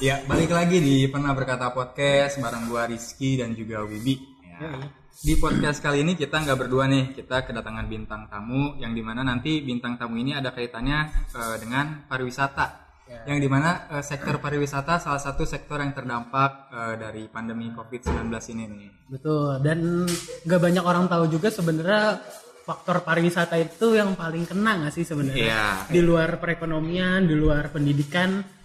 [0.00, 4.16] Ya, balik lagi di Pernah Berkata Podcast bareng gua Rizky dan juga Wibi.
[4.48, 4.88] Ya.
[5.12, 9.20] Di podcast kali ini kita nggak berdua nih, kita kedatangan bintang tamu yang di mana
[9.20, 11.04] nanti bintang tamu ini ada kaitannya
[11.36, 12.96] eh, dengan pariwisata.
[13.28, 18.32] Yang di mana eh, sektor pariwisata salah satu sektor yang terdampak eh, dari pandemi COVID-19
[18.56, 18.90] ini nih.
[19.04, 19.60] Betul.
[19.60, 20.08] Dan
[20.48, 22.24] nggak banyak orang tahu juga sebenarnya
[22.64, 25.44] faktor pariwisata itu yang paling kena nggak sih sebenarnya?
[25.44, 25.68] Iya.
[25.92, 28.59] Di luar perekonomian, di luar pendidikan,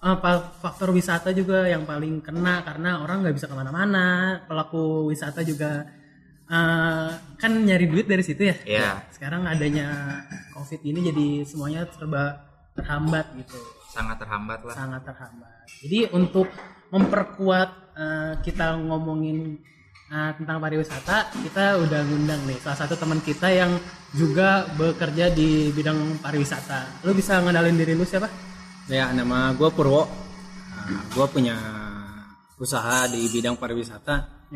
[0.00, 4.40] apa faktor wisata juga yang paling kena karena orang nggak bisa ke mana-mana.
[4.48, 5.84] Pelaku wisata juga
[6.48, 8.56] eh, kan nyari duit dari situ ya.
[8.64, 8.90] Iya.
[9.12, 10.20] Sekarang adanya
[10.56, 13.60] COVID ini jadi semuanya serba terhambat gitu.
[13.92, 14.74] Sangat terhambat lah.
[14.74, 15.68] sangat terhambat.
[15.84, 16.48] Jadi untuk
[16.88, 19.60] memperkuat eh, kita ngomongin
[20.08, 23.76] eh, tentang pariwisata, kita udah ngundang nih salah satu teman kita yang
[24.16, 27.04] juga bekerja di bidang pariwisata.
[27.04, 28.49] Lu bisa ngenalin diri lu siapa?
[28.90, 30.02] Ya, nama gue Purwo.
[30.90, 31.54] gue punya
[32.58, 34.50] usaha di bidang pariwisata.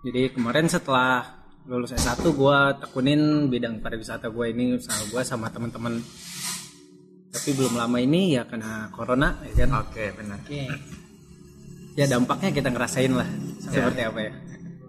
[0.00, 6.00] Jadi kemarin setelah lulus S1 gue tekunin bidang pariwisata gue ini usaha gue sama teman-teman.
[7.28, 9.84] Tapi belum lama ini ya karena corona ya kan.
[9.84, 10.40] Oke, benar.
[10.48, 10.64] Oke.
[11.92, 13.28] Ya dampaknya kita ngerasain lah
[13.60, 14.32] seperti apa ya.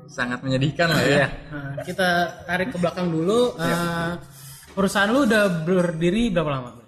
[0.08, 1.12] Sangat menyedihkan lah ya.
[1.12, 1.28] Iya.
[1.52, 2.08] Nah, kita
[2.48, 3.60] tarik ke belakang dulu.
[3.60, 4.12] Eh,
[4.72, 6.79] perusahaan lu udah berdiri berapa lama?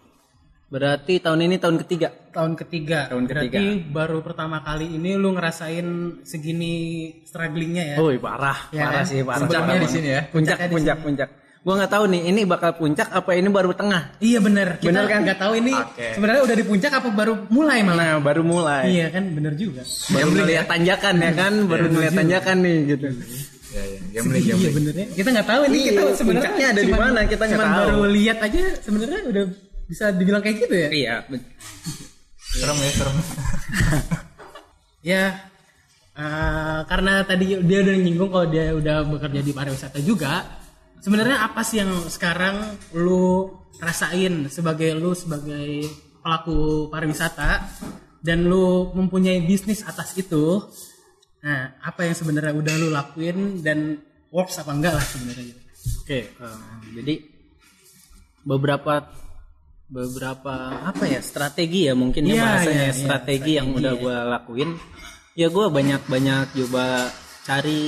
[0.71, 2.15] Berarti tahun ini tahun ketiga.
[2.31, 3.11] Tahun ketiga.
[3.11, 5.83] Tahun Berarti baru pertama kali ini lu ngerasain
[6.23, 6.73] segini
[7.27, 7.95] strugglingnya ya?
[7.99, 9.05] Oh, parah, Ya parah kan?
[9.05, 9.43] sih, parah.
[9.43, 10.21] Puncaknya parah di sini ya.
[10.23, 11.29] Puncak, Puncaknya di puncak, puncak.
[11.61, 14.15] Gue nggak tahu nih, ini bakal puncak apa ini baru tengah?
[14.17, 14.79] Iya bener.
[14.79, 15.19] Kita Bener kan?
[15.21, 16.07] nggak tahu ini Oke.
[16.15, 18.05] sebenarnya udah di puncak apa baru mulai malah.
[18.07, 18.83] Nah, baru mulai.
[18.89, 19.83] Iya kan bener juga.
[20.09, 23.07] baru ngeliat tanjakan ya kan baru ngeliat tanjakan nih gitu
[23.71, 23.99] Iya, iya.
[24.11, 24.73] Gambling, Iya gambling.
[24.73, 25.05] benernya.
[25.13, 27.79] Kita nggak tahu ini Iya, kita sebenarnya puncaknya ada di mana, kita nggak cuman tahu.
[27.85, 29.43] baru lihat aja sebenarnya udah
[29.91, 30.89] bisa dibilang kayak gitu ya.
[30.95, 31.15] iya
[32.55, 33.17] Serem ya, serem.
[35.01, 35.49] Ya
[36.13, 40.61] eh, karena tadi dia udah nyinggung kalau dia udah bekerja di pariwisata juga.
[41.01, 43.49] Sebenarnya apa sih yang sekarang lu
[43.81, 45.89] rasain sebagai lu sebagai
[46.21, 47.65] pelaku pariwisata
[48.21, 50.61] dan lu mempunyai bisnis atas itu?
[51.41, 53.97] Nah, apa yang sebenarnya udah lu lakuin dan
[54.31, 55.61] works apa enggak lah sebenarnya gitu.
[56.01, 56.59] oke eh,
[56.95, 57.15] jadi
[58.47, 58.93] beberapa
[59.91, 60.55] beberapa
[60.87, 63.99] apa ya strategi ya mungkin ya Iya, bahasanya iya, iya, strategi yang strategi, udah ya.
[63.99, 64.69] gue lakuin.
[65.31, 66.85] Ya gue banyak banyak coba
[67.41, 67.81] cari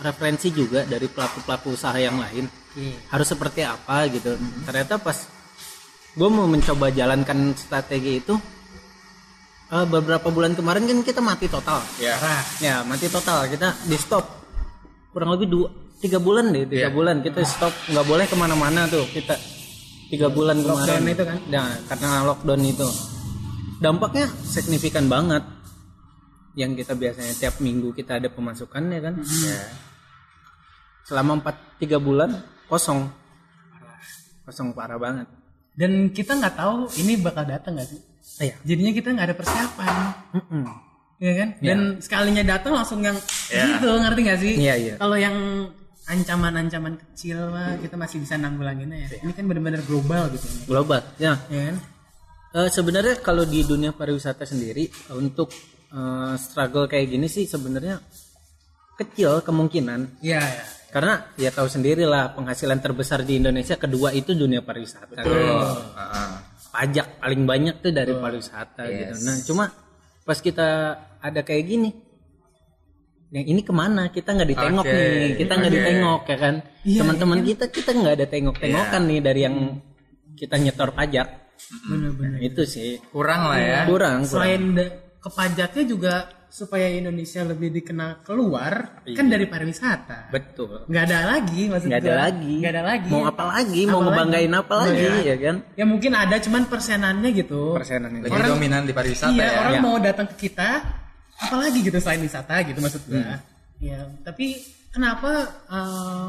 [0.00, 2.50] referensi juga dari pelaku pelaku usaha yang lain.
[3.08, 4.34] Harus seperti apa gitu.
[4.66, 5.18] Ternyata pas
[6.10, 8.34] gue mau mencoba jalankan strategi itu
[9.70, 11.78] eh, beberapa bulan kemarin kan kita mati total.
[12.02, 12.18] Ya.
[12.58, 13.46] Ya mati total.
[13.46, 14.26] Kita di stop
[15.14, 15.68] kurang lebih dua
[16.00, 16.90] tiga bulan deh tiga Iya.
[16.90, 17.22] bulan.
[17.22, 19.06] Kita stop nggak boleh ke mana-mana tuh.
[19.06, 19.38] Kita
[20.10, 21.38] tiga bulan Lockdown kemarin itu kan?
[21.48, 22.88] nah karena lockdown itu
[23.78, 25.46] dampaknya signifikan banget
[26.58, 29.60] yang kita biasanya tiap minggu kita ada pemasukan ya kan ya.
[31.06, 33.06] selama empat tiga bulan kosong
[34.44, 35.26] kosong parah banget
[35.70, 38.00] Dan kita nggak tahu ini bakal datang nggak sih?
[38.42, 39.94] iya Jadinya kita nggak ada persiapan.
[40.34, 40.64] Mm-mm.
[41.20, 41.48] Iya kan?
[41.60, 43.16] Dan sekalinya datang langsung yang
[43.52, 44.52] gitu, ngerti gak sih?
[44.56, 44.94] Iya, iya.
[44.96, 45.36] Kalau yang
[46.10, 49.08] ancaman-ancaman kecil mah kita masih bisa nanggulanginnya ya.
[49.22, 50.46] Ini kan benar-benar global gitu.
[50.66, 51.76] global ya Ya kan?
[52.50, 55.54] Eh, sebenarnya kalau di dunia pariwisata sendiri untuk
[55.88, 58.02] eh, struggle kayak gini sih sebenarnya
[58.96, 60.62] kecil kemungkinan Iya, ya.
[60.90, 66.30] karena ya tahu sendiri lah penghasilan terbesar di Indonesia kedua itu dunia pariwisata Heeh.
[66.68, 69.64] pajak paling banyak tuh dari pariwisata gitu nah cuma
[70.20, 70.68] pas kita
[71.16, 71.90] ada kayak gini
[73.30, 75.78] yang ini ke mana kita nggak ditengok Oke, nih kita nggak oke.
[75.78, 79.56] ditengok ya kan Iya, teman-teman kita kita nggak ada tengok-tengokan nih dari yang
[80.32, 81.28] kita nyetor pajak
[81.60, 82.32] Benar-benar.
[82.32, 83.80] Nah, itu sih Kurang lah ya.
[83.84, 86.14] kurang kurang Selain da- kepajaknya juga
[86.50, 90.26] supaya Indonesia lebih dikenal keluar kan dari pariwisata.
[90.28, 93.08] betul Nggak ada lagi maksud nggak ada lagi Nggak ada lagi.
[93.08, 94.58] mau apa lagi mau Apa ngebanggain lagi?
[94.58, 97.62] apa lagi ya kan Ya mungkin ada cuman persenannya gitu.
[97.70, 99.58] persenan itu Lebih dominan di pariwisata iya, ya.
[99.60, 99.80] orang Ya.
[99.80, 100.70] mau datang ke kita,
[101.40, 103.18] apalagi gitu selain wisata gitu maksud gua.
[103.18, 103.38] Hmm.
[103.80, 104.60] Ya, tapi
[104.92, 106.28] kenapa eh,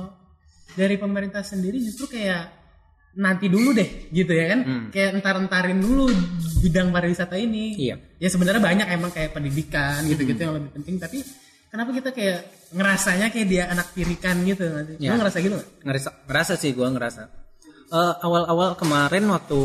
[0.79, 2.47] dari pemerintah sendiri justru kayak
[3.19, 4.59] nanti dulu deh gitu ya kan?
[4.89, 6.07] Kayak entar-entarin dulu
[6.63, 7.75] bidang pariwisata ini.
[7.75, 7.83] Hmm.
[7.83, 7.95] Iya.
[8.23, 11.19] Ya sebenarnya banyak emang kayak pendidikan gitu-gitu yang lebih penting, tapi
[11.67, 12.39] kenapa kita kayak
[12.71, 14.95] ngerasanya kayak dia anak tirikan gitu nanti?
[15.03, 15.11] Ya.
[15.11, 15.69] Lu ngerasa gitu nggak?
[15.83, 17.41] ngerasa ngerasa sih gua ngerasa
[17.91, 19.59] Eh, awal-awal kemarin waktu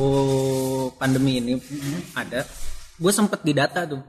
[0.98, 1.54] pandemi ini
[2.10, 2.42] ada
[2.98, 4.02] gue sempet didata tuh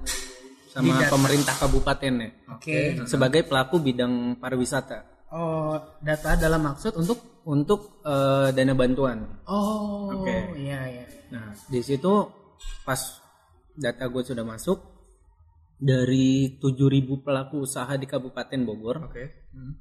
[0.78, 1.10] sama Didata.
[1.10, 2.78] pemerintah kabupaten ya Oke.
[3.04, 10.56] sebagai pelaku bidang pariwisata Oh, data dalam maksud untuk untuk eh, dana bantuan Oh, Oke.
[10.56, 11.04] iya iya.
[11.28, 12.32] Nah, di situ
[12.86, 13.02] pas
[13.76, 14.80] data gue sudah masuk,
[15.76, 19.52] dari 7000 pelaku usaha di Kabupaten Bogor Oke.
[19.52, 19.76] Hmm.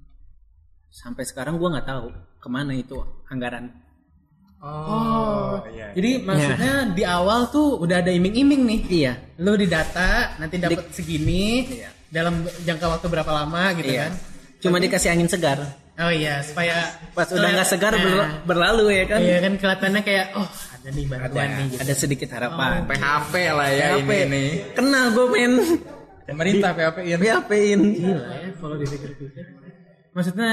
[0.89, 3.71] sampai sekarang gua nggak tahu ke mana itu anggaran
[4.69, 5.87] Oh, iya.
[5.93, 8.81] Jadi maksudnya di awal tuh udah ada iming-iming nih.
[8.91, 11.89] iya Lu di data nanti dapat segini Iya.
[12.09, 14.13] dalam jangka waktu berapa lama gitu iya kan.
[14.59, 15.59] cuma dikasih angin segar
[15.97, 20.03] Oh iya, supaya pas udah nggak segar Nah, ber- berlalu ya kan Iya kan kelihatannya
[20.03, 21.81] kayak oh ada nih bantuan nih gitu.
[21.81, 24.11] ada sedikit harapan PHP lah ya PHP.
[24.13, 24.49] ini nih.
[24.73, 25.53] kena gue men
[26.27, 27.17] Pemerintah PHP-in.
[27.17, 29.45] PHP-in Gila ya kalau dipikir-pikir.
[30.11, 30.53] Maksudnya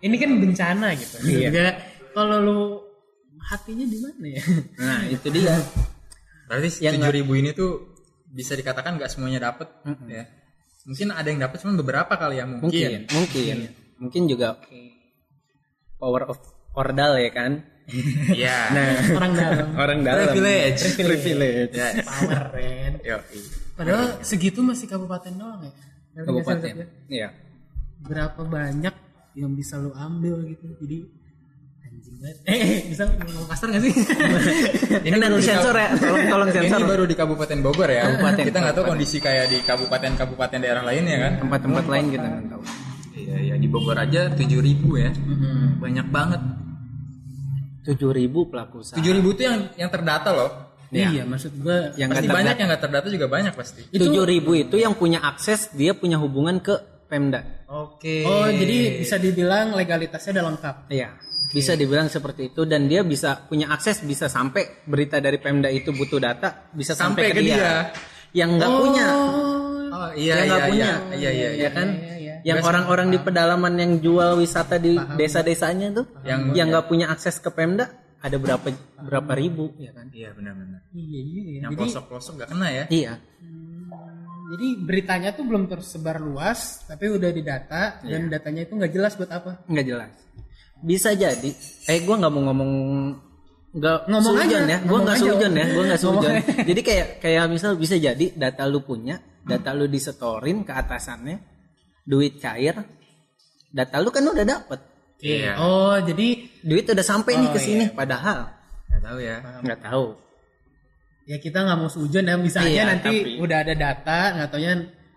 [0.00, 1.16] ini kan bencana gitu.
[1.22, 1.48] Iya.
[1.48, 1.66] Juga
[2.10, 2.58] kalau lu
[3.50, 4.42] hatinya di mana ya?
[4.78, 5.54] nah itu dia
[6.46, 7.94] Berarti Yang tujuh ribu ini tuh
[8.26, 9.70] bisa dikatakan nggak semuanya dapet
[10.06, 10.26] ya.
[10.82, 12.66] Mungkin ada yang dapat cuma beberapa kali ya mungkin.
[12.66, 13.56] mungkin mungkin
[14.00, 14.58] mungkin juga
[15.96, 16.38] power of
[16.72, 17.52] ordal ya kan
[18.30, 18.56] Iya.
[18.74, 20.94] nah Orang dalam orang dalam Privilege.
[20.94, 21.90] privilege Ya.
[22.02, 22.92] power Ren.
[23.02, 23.18] Yo.
[23.74, 25.72] Padahal segitu masih kabupaten doang ya.
[26.22, 27.30] Kabupaten iya
[28.00, 28.94] Berapa banyak
[29.34, 30.66] yang bisa lu ambil gitu.
[30.82, 30.98] Jadi.
[32.20, 33.92] Eh, eh, bisa ngomong kasar gak sih?
[35.08, 38.02] ini nanti sensor ya tolong tolong sensor Ini baru di Kabupaten Bogor ya.
[38.12, 38.44] Kabupaten.
[38.44, 41.32] Kita nggak tahu kondisi kayak di kabupaten-kabupaten daerah lainnya kan.
[41.40, 42.62] tempat-tempat lain kita nggak tahu
[43.10, 45.10] Iya, iya di Bogor aja tujuh ribu ya.
[45.80, 46.40] Banyak banget.
[47.80, 50.50] tujuh ribu pelaku usaha Tujuh ribu itu yang yang terdata loh.
[50.92, 53.80] Iya, maksud gua yang pasti banyak yang nggak terdata juga banyak pasti.
[53.88, 56.76] tujuh ribu itu yang punya akses dia punya hubungan ke
[57.10, 58.22] Pemda Oke.
[58.22, 60.76] Oh, jadi bisa dibilang legalitasnya udah lengkap.
[60.88, 61.10] iya
[61.50, 65.90] bisa dibilang seperti itu dan dia bisa punya akses bisa sampai berita dari Pemda itu
[65.90, 67.56] butuh data bisa sampai, Sampai ke, ke dia.
[67.58, 67.74] dia.
[68.32, 69.06] yang nggak punya
[69.90, 70.68] Oh iya yang iya nggak iya.
[70.70, 71.50] punya Iya iya iya.
[71.58, 72.34] ya kan Iya, iya.
[72.46, 77.36] yang orang-orang di pedalaman yang jual wisata di desa-desanya tuh Yang- yang nggak punya akses
[77.36, 78.70] ke Pemda ada berapa
[79.00, 80.80] berapa ribu ya kan Iya benar-benar.
[80.92, 81.22] Iya, iya.
[81.42, 81.58] iya.
[81.58, 82.84] Yang Jadi pelosok-pelosok nggak kena ya.
[82.88, 83.12] iya
[84.50, 89.30] jadi beritanya tuh belum tersebar luas, tapi udah didata dan datanya itu nggak jelas buat
[89.30, 89.62] apa.
[89.70, 90.10] nggak jelas.
[90.82, 91.50] Bisa jadi.
[91.86, 92.72] Eh gua nggak mau ngomong
[93.70, 94.78] nggak Ngomong aja, ya.
[94.82, 95.22] Gua ngomong nggak aja.
[95.22, 95.66] seujon ya.
[95.70, 96.30] Gua nggak aja.
[96.66, 101.36] jadi kayak kayak misal bisa jadi data lu punya data lu disetorin ke atasannya
[102.02, 102.74] duit cair
[103.70, 104.80] data lu kan udah dapet.
[105.20, 105.60] Iya.
[105.60, 107.84] Oh, jadi duit udah sampai nih ke sini.
[107.92, 108.50] padahal
[108.90, 109.36] Nggak tahu ya.
[109.62, 110.06] nggak tahu
[111.30, 114.48] ya kita nggak mau sujon ya, bisa aja Iya, nanti tapi- udah ada data, nggak
[114.50, 114.72] taunya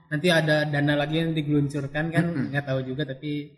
[0.05, 3.49] nanti ada dana lagi yang digeluncurkan kan, nggak tahu juga tapi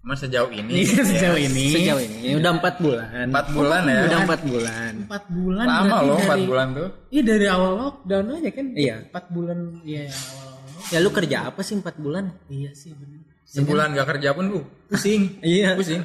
[0.00, 0.84] Cuma sejauh ini.
[0.84, 4.00] Iya, sejauh ini sejauh ini udah empat bulan Empat bulan ya.
[4.04, 6.88] udah empat bulan empat bulan Lama loh empat dari- bulan tuh.
[7.08, 8.66] Iya dari awal lockdown aja kan.
[8.74, 8.96] Iya.
[9.08, 10.52] Empat bulan iya awal.
[10.86, 13.20] ya lu kerja apa sih empat bulan Iya sih benar.
[13.44, 15.22] Sebulan nggak kerja pun uh pusing.
[15.40, 16.04] iya Pusing.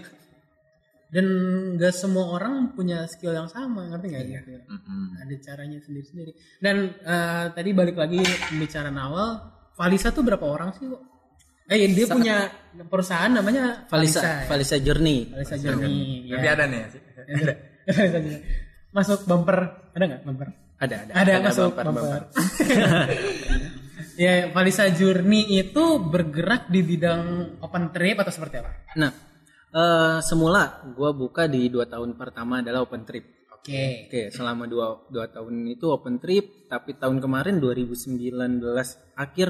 [1.09, 1.25] Dan
[1.73, 4.23] nggak semua orang punya skill yang sama, ngerti nggak?
[4.29, 4.51] Gitu.
[4.69, 5.17] Mm-mm.
[5.25, 6.31] Ada caranya sendiri-sendiri.
[6.61, 9.29] Dan eh, tadi balik lagi pembicaraan awal,
[9.73, 11.01] Valisa tuh berapa orang sih, kok?
[11.69, 12.50] Eh dia punya
[12.89, 14.50] perusahaan namanya Valisa ya?
[14.50, 16.25] Valisa Journey Valisa Journey.
[16.25, 16.57] Ya.
[16.57, 16.81] ada nih.
[17.29, 17.53] Ada.
[17.94, 18.38] Valisa Journey.
[18.89, 19.57] Masuk bumper,
[19.94, 20.50] ada nggak bumper?
[20.79, 22.21] ada ada Ada, masuk bumper, bumper.
[22.33, 23.07] bumper.
[24.25, 27.23] ya, Valisa Journey itu bergerak di bidang
[27.61, 28.71] open trip atau seperti apa?
[28.97, 29.11] Nah,
[29.71, 33.25] eh, semula gue buka di dua tahun pertama adalah open trip.
[33.54, 34.07] Oke.
[34.07, 38.63] Oke, selama dua, dua tahun itu open trip, tapi tahun kemarin 2019
[39.13, 39.48] akhir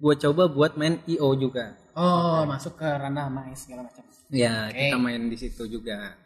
[0.00, 1.76] gue coba buat main IO juga.
[1.92, 4.00] Oh, masuk ke ranah mais segala macam.
[4.32, 6.16] Ya, kita main di situ juga.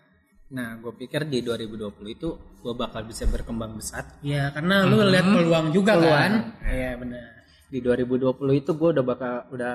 [0.54, 2.28] Nah, gue pikir di 2020 itu
[2.62, 4.06] gue bakal bisa berkembang besar.
[4.22, 6.14] Iya, karena lu lihat peluang juga Peluang.
[6.14, 6.32] kan?
[6.62, 7.24] Iya, benar.
[7.66, 8.30] Di 2020
[8.62, 9.74] itu gue udah bakal udah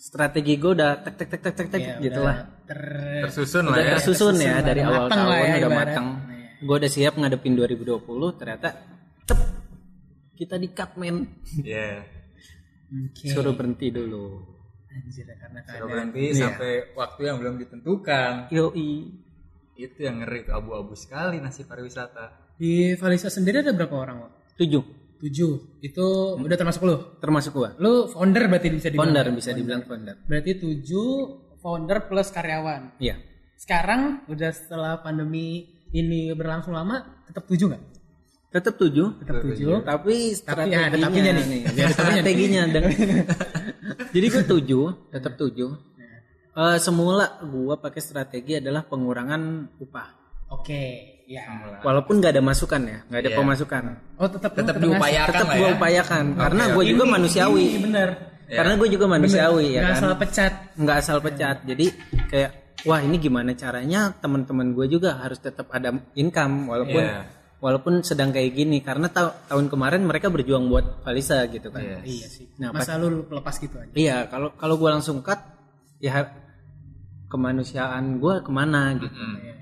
[0.00, 2.36] strategi gue udah tek tek tek tek tek tek Iya, gitu udah lah.
[2.64, 3.90] ter- Tersusun lah Udah ya.
[3.92, 5.76] tersusun ya tersusun dari lah, awal lah tahun ya, udah ibarat.
[5.86, 6.08] matang.
[6.58, 8.00] Gue udah siap ngadepin 2020
[8.34, 8.68] ternyata
[9.22, 9.40] tep
[10.34, 11.16] kita di cut men
[11.60, 12.00] Iya.
[12.90, 13.26] Oke.
[13.28, 14.40] suruh berhenti dulu.
[14.90, 18.50] Anjir, karena Suruh berhenti sampai waktu yang belum ditentukan.
[18.50, 18.90] Yoi.
[19.76, 22.50] Itu yang ngeri abu-abu sekali nasib pariwisata.
[22.56, 24.32] Di Valisa sendiri ada berapa orang, Wak?
[24.58, 24.82] Tujuh
[25.20, 25.80] Tujuh.
[25.84, 26.06] Itu
[26.40, 26.96] udah termasuk lu?
[27.20, 27.76] termasuk gua.
[27.76, 29.12] Lu founder berarti bisa dibilang?
[29.12, 30.16] Founder bisa dibilang founder.
[30.24, 31.08] Berarti tujuh
[31.60, 32.96] founder plus karyawan.
[32.96, 33.20] Iya.
[33.60, 37.82] Sekarang udah setelah pandemi ini berlangsung lama, tetap tujuh nggak?
[38.50, 39.06] Tetap tujuh.
[39.20, 39.74] Tetap tujuh.
[39.84, 41.44] Tapi Tapi ada strateginya tapinya nih.
[41.44, 41.60] nih.
[41.62, 41.94] Ada tapinya nih.
[41.94, 42.90] strateginya dengan
[44.16, 45.70] Jadi gua tujuh, tetap tujuh.
[46.50, 50.08] Eh, semula gua pakai strategi adalah pengurangan upah.
[50.50, 51.46] Oke, ya.
[51.80, 53.38] Walaupun nggak ada masukan ya, nggak ada Iya.
[53.38, 53.82] pemasukan.
[54.16, 55.74] Oh tetap Tetap diupayakan Tetap gua ya.
[55.74, 57.64] upayakan karena gue juga Ini- manusiawi.
[57.70, 58.08] Ini bener.
[58.50, 60.02] Karena gue juga manusiawi ya Nggak kan.
[60.02, 60.52] salah pecat.
[60.74, 61.86] nggak asal pecat jadi
[62.26, 62.50] kayak
[62.82, 67.20] wah ini gimana caranya teman-teman gue juga harus tetap ada income walaupun Iya.
[67.60, 71.98] walaupun sedang kayak gini karena ta- tahun kemarin mereka berjuang buat Valisa gitu kan Iya.
[72.02, 72.50] Iya sih.
[72.58, 73.92] Nah, Masa lu lepas gitu aja.
[73.94, 75.38] iya kalau kalau gue langsung cut
[75.98, 76.26] ya
[77.28, 79.59] kemanusiaan gue ke mana gitu Iya, apalagi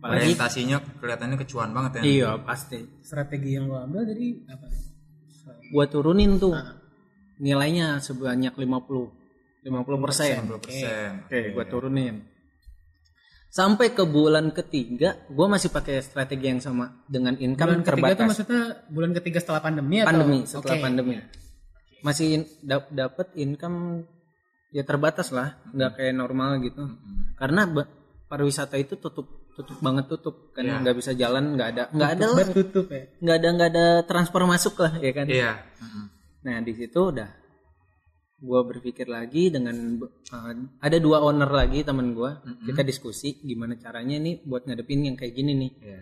[0.00, 2.02] Orientasinya kelihatannya kecuan banget ya.
[2.02, 4.66] iya pasti Strategi yang lu ambil jadi apa?
[5.70, 6.56] gue turunin tuh
[7.36, 8.64] nilainya sebanyak 50
[9.60, 11.08] 50 persen 50 persen.
[11.24, 12.14] Oke, gue turunin.
[13.46, 17.98] Sampai ke bulan ketiga, gue masih pakai strategi yang sama dengan income Bulan ketiga tuh
[18.14, 18.26] terbatas.
[18.30, 20.08] maksudnya bulan ketiga setelah pandemi atau?
[20.08, 20.84] Pandemi, setelah Oke.
[20.86, 21.14] pandemi.
[22.00, 24.06] Masih in- dap- dapat income
[24.70, 26.78] ya terbatas lah, nggak kayak normal gitu.
[27.34, 27.90] Karena ba-
[28.30, 29.26] pariwisata itu tutup,
[29.60, 30.80] tutup banget tutup, kan Iya.
[30.80, 33.04] nggak bisa jalan, nggak ada, nggak ada lah, tutup ya.
[33.20, 35.26] nggak ada, nggak ada transfer masuk lah, ya kan.
[35.28, 35.52] Iya.
[35.78, 36.04] Mm-mm.
[36.40, 37.28] Nah di situ udah
[38.40, 42.32] gue berpikir lagi dengan uh, ada dua owner lagi temen gue
[42.64, 45.98] kita diskusi gimana caranya nih buat ngadepin yang kayak gini nih Iya.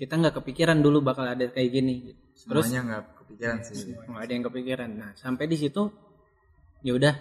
[0.00, 2.16] kita nggak kepikiran dulu bakal ada kayak gini
[2.48, 3.92] terus Semuanya nggak kepikiran sih.
[4.08, 5.92] nggak ada yang kepikiran nah sampai di situ
[6.80, 7.12] ya udah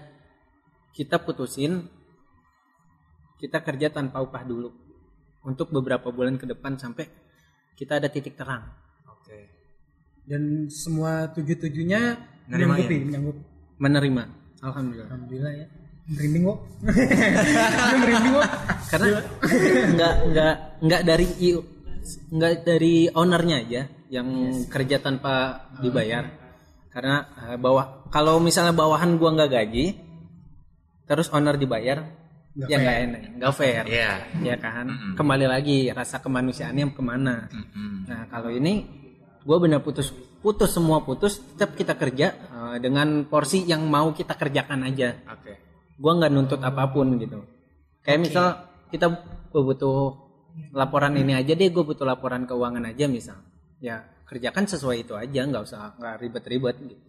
[0.95, 1.91] kita putusin
[3.43, 4.71] kita kerja tanpa upah dulu
[5.45, 7.10] untuk beberapa bulan ke depan sampai
[7.74, 8.67] kita ada titik terang
[9.10, 9.39] Oke.
[10.21, 12.01] Dan semua tujuh-tujuhnya
[12.51, 12.86] Nerimain.
[12.86, 13.38] menyanggupi, menyanggup.
[13.81, 14.24] menerima
[14.62, 15.67] alhamdulillah Alhamdulillah ya.
[16.12, 16.60] Merinding kok.
[18.01, 18.50] Merinding kok.
[18.91, 19.07] karena
[19.95, 21.27] nggak nggak nggak dari
[22.12, 23.81] nggak dari ownernya aja
[24.12, 24.27] yang
[24.67, 26.27] kerja tanpa dibayar
[26.91, 29.95] karena eh, bawah kalau misalnya bawahan gua nggak gaji
[31.07, 32.03] terus owner dibayar
[32.55, 33.22] ya nggak enak.
[33.39, 33.84] Nggak fair.
[33.88, 34.12] Iya.
[34.43, 34.88] ya kan?
[35.15, 37.48] Kembali lagi rasa kemanusiaannya ke mana?
[37.48, 38.08] Mm-mm.
[38.08, 38.84] nah kalau ini
[39.48, 44.36] gua benar putus putus semua putus tetap kita kerja eh, dengan porsi yang mau kita
[44.36, 45.15] kerjakan aja.
[45.31, 45.53] Oke.
[46.01, 47.46] gua nggak nuntut apa pun gitu.
[48.01, 48.46] Kayak misal
[48.89, 49.08] kita
[49.53, 49.98] gua butuh
[50.75, 53.39] laporan ini aja deh gue butuh laporan keuangan aja misal.
[53.79, 57.03] Ya kerjakan sesuai itu aja nggak usah nggak ribet-ribet gitu.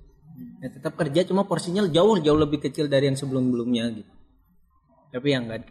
[0.63, 4.13] Ya tetap kerja cuma porsinya jauh jauh lebih kecil dari yang sebelum sebelumnya gitu
[5.13, 5.63] tapi yang nggak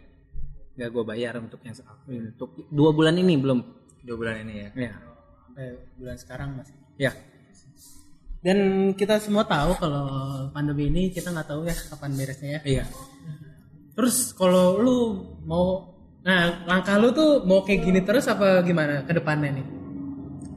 [0.72, 3.58] nggak gue bayar untuk yang se- untuk dua bulan ini belum
[4.00, 4.68] Dua bulan ini ya.
[4.80, 4.94] ya
[5.44, 6.74] Sampai bulan sekarang masih.
[6.96, 7.12] ya
[8.38, 8.58] Dan
[8.92, 10.06] kita semua tahu kalau
[10.50, 12.60] pandemi ini kita nggak tahu ya kapan beresnya ya.
[12.64, 12.84] iya
[13.92, 14.98] Terus kalau lu
[15.42, 19.66] mau nah langkah lu tuh mau kayak gini terus apa gimana ke depannya nih?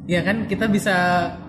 [0.06, 0.94] Ya kan kita bisa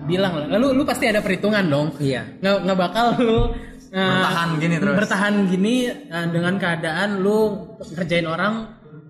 [0.03, 0.47] bilang lah.
[0.49, 1.87] Lalu lu pasti ada perhitungan dong.
[1.97, 3.39] iya Nggak nggak bakal lu
[3.87, 4.95] Bertahan gini terus.
[4.99, 5.75] bertahan gini
[6.11, 7.39] nah, dengan keadaan lu
[7.95, 8.53] kerjain orang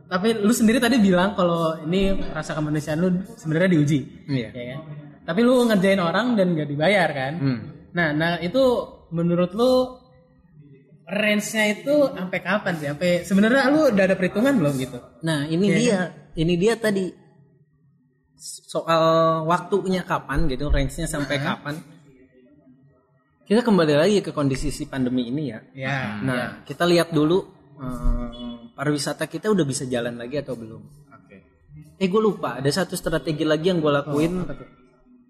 [0.08, 4.00] tapi lu sendiri tadi bilang kalau ini rasa kemanusiaan lu sebenarnya diuji
[4.32, 5.08] iya ya kan?
[5.28, 7.34] Tapi lu ngerjain orang dan gak dibayar kan?
[7.36, 7.60] Hmm.
[7.92, 8.64] Nah, nah itu
[9.12, 10.00] menurut lu
[11.04, 12.88] range-nya itu sampai kapan sih?
[12.88, 15.00] Sampai sebenarnya lu udah ada perhitungan belum gitu?
[15.28, 17.12] Nah ini dia, ini dia tadi
[18.40, 19.04] soal
[19.52, 21.76] waktunya kapan gitu, range-nya sampai kapan.
[23.48, 25.60] Kita kembali lagi ke kondisi si pandemi ini ya.
[25.72, 26.20] Ya.
[26.20, 27.48] Nah kita lihat dulu
[27.80, 30.84] eh, pariwisata kita udah bisa jalan lagi atau belum.
[31.16, 31.38] Oke.
[31.96, 34.44] Eh gue lupa, ada satu strategi lagi yang gue lakuin.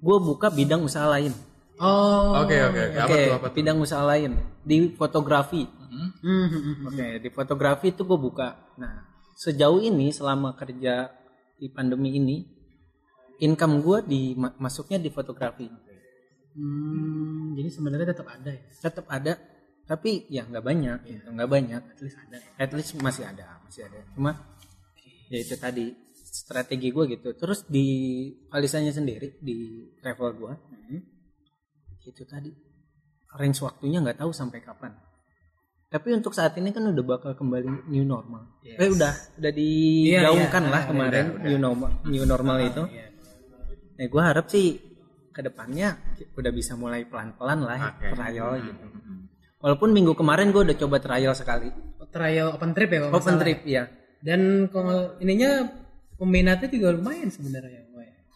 [0.02, 1.30] Gue buka bidang usaha lain.
[1.78, 2.42] Oh.
[2.42, 2.98] Oke oke oke.
[2.98, 3.54] Apa Oke, tuh apa tuh?
[3.54, 4.32] bidang usaha lain
[4.66, 5.62] di fotografi.
[5.70, 6.90] Hmm?
[6.90, 8.74] Oke, di fotografi itu gue buka.
[8.82, 9.06] Nah,
[9.38, 11.14] sejauh ini selama kerja
[11.58, 12.42] di pandemi ini,
[13.46, 15.70] income gue di ma- masuknya di fotografi.
[16.58, 18.64] Hmm, jadi sebenarnya tetap ada ya.
[18.82, 19.34] Tetap ada,
[19.86, 21.30] tapi ya nggak banyak, gitu.
[21.30, 21.82] nggak banyak.
[21.86, 22.38] At least ada.
[22.42, 22.50] ya.
[22.58, 24.02] At least masih ada, masih ada.
[24.18, 24.32] Cuma
[25.30, 27.30] ya itu tadi strategi gue gitu.
[27.38, 27.86] Terus di
[28.50, 30.54] Alisanya sendiri di travel gue,
[32.08, 32.52] itu tadi
[33.36, 34.96] range waktunya nggak tahu sampai kapan.
[35.88, 38.60] Tapi untuk saat ini kan udah bakal kembali new normal.
[38.60, 38.80] Yes.
[38.80, 40.72] Eh udah udah digaungkan iya.
[40.72, 41.48] lah kemarin Udah, udah.
[41.48, 42.84] new normal new normal itu.
[42.92, 43.08] Iya.
[43.98, 44.87] Nah, gue harap sih
[45.38, 46.02] ke depannya
[46.34, 48.10] udah bisa mulai pelan-pelan lah Oke.
[48.12, 48.84] trial gitu.
[48.84, 49.18] Mm-mm.
[49.58, 51.70] Walaupun minggu kemarin gue udah coba trial sekali.
[52.10, 53.42] Trial open trip ya kalau Open salah.
[53.42, 53.84] trip ya.
[54.18, 55.70] Dan kalau ininya
[56.16, 57.86] peminatnya juga lumayan sebenarnya.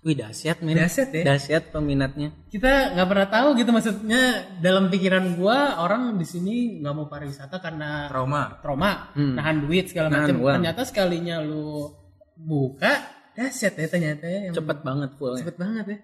[0.01, 0.73] Wih dahsyat men.
[0.75, 1.23] Dahsyat ya.
[1.23, 2.33] Dahsyat peminatnya.
[2.47, 4.21] Kita nggak pernah tahu gitu maksudnya
[4.57, 8.57] dalam pikiran gua orang di sini nggak mau pariwisata karena Trauma.
[8.65, 9.37] trauma, Hmm.
[9.37, 10.37] nahan duit segala Nahan macam.
[10.41, 10.55] uang.
[10.57, 11.93] Ternyata sekalinya lu
[12.33, 12.97] buka
[13.31, 15.39] dahsyat ya ternyata ya yang Cepet banget fullnya.
[15.45, 15.97] cepet banget ya.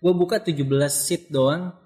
[0.00, 1.76] Gue buka 17 seat doang.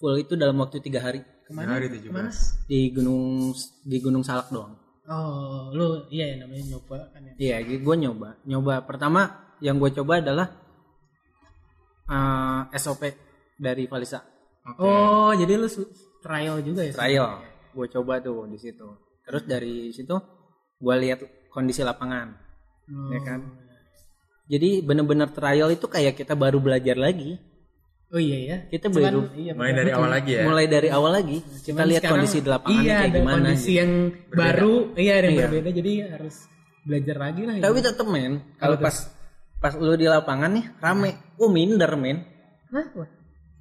[0.00, 1.76] Full itu dalam waktu tiga hari Ke mana?
[1.76, 2.08] Januari 17.
[2.08, 2.30] Ke mana?
[2.64, 3.52] di gunung
[3.84, 4.72] di Gunung Salak doang.
[5.10, 7.32] Oh, lu iya ya namanya nyoba kan ya.
[7.36, 8.38] Iya, gue nyoba.
[8.46, 9.28] Nyoba pertama
[9.60, 10.48] yang gue coba adalah
[12.08, 13.02] eh, SOP
[13.58, 14.22] dari Valisa.
[14.64, 14.80] Oke.
[14.80, 15.68] Oh, jadi lu
[16.22, 16.92] trial juga ya?
[16.96, 17.30] Trial.
[17.76, 18.86] Gue coba tuh di situ.
[19.26, 20.16] Terus dari situ
[20.80, 21.20] gue lihat
[21.52, 22.32] kondisi lapangan,
[22.90, 23.10] Oh.
[23.12, 23.40] ya kan.
[24.50, 27.38] Jadi bener-bener trial itu kayak kita baru belajar lagi.
[28.10, 28.56] Oh iya ya.
[28.66, 30.42] Kita Cuman, baru iya, Mulai dari awal lagi ya.
[30.42, 31.38] mulai dari awal lagi.
[31.38, 33.34] Kita Cuman lihat sekarang- kondisi di lapangan iya, kayak ada gimana.
[33.38, 33.78] kondisi gitu.
[33.78, 33.90] yang
[34.32, 35.46] baru, iya yang Iya.
[35.46, 36.36] berbeda jadi harus
[36.82, 37.54] belajar lagi lah.
[37.54, 37.62] ya.
[37.62, 38.96] Tapi tetep men, kalau pas
[39.56, 42.18] pas lu di lapangan nih rame, oh minder men.
[42.68, 42.86] Hah?
[42.94, 43.08] Wah,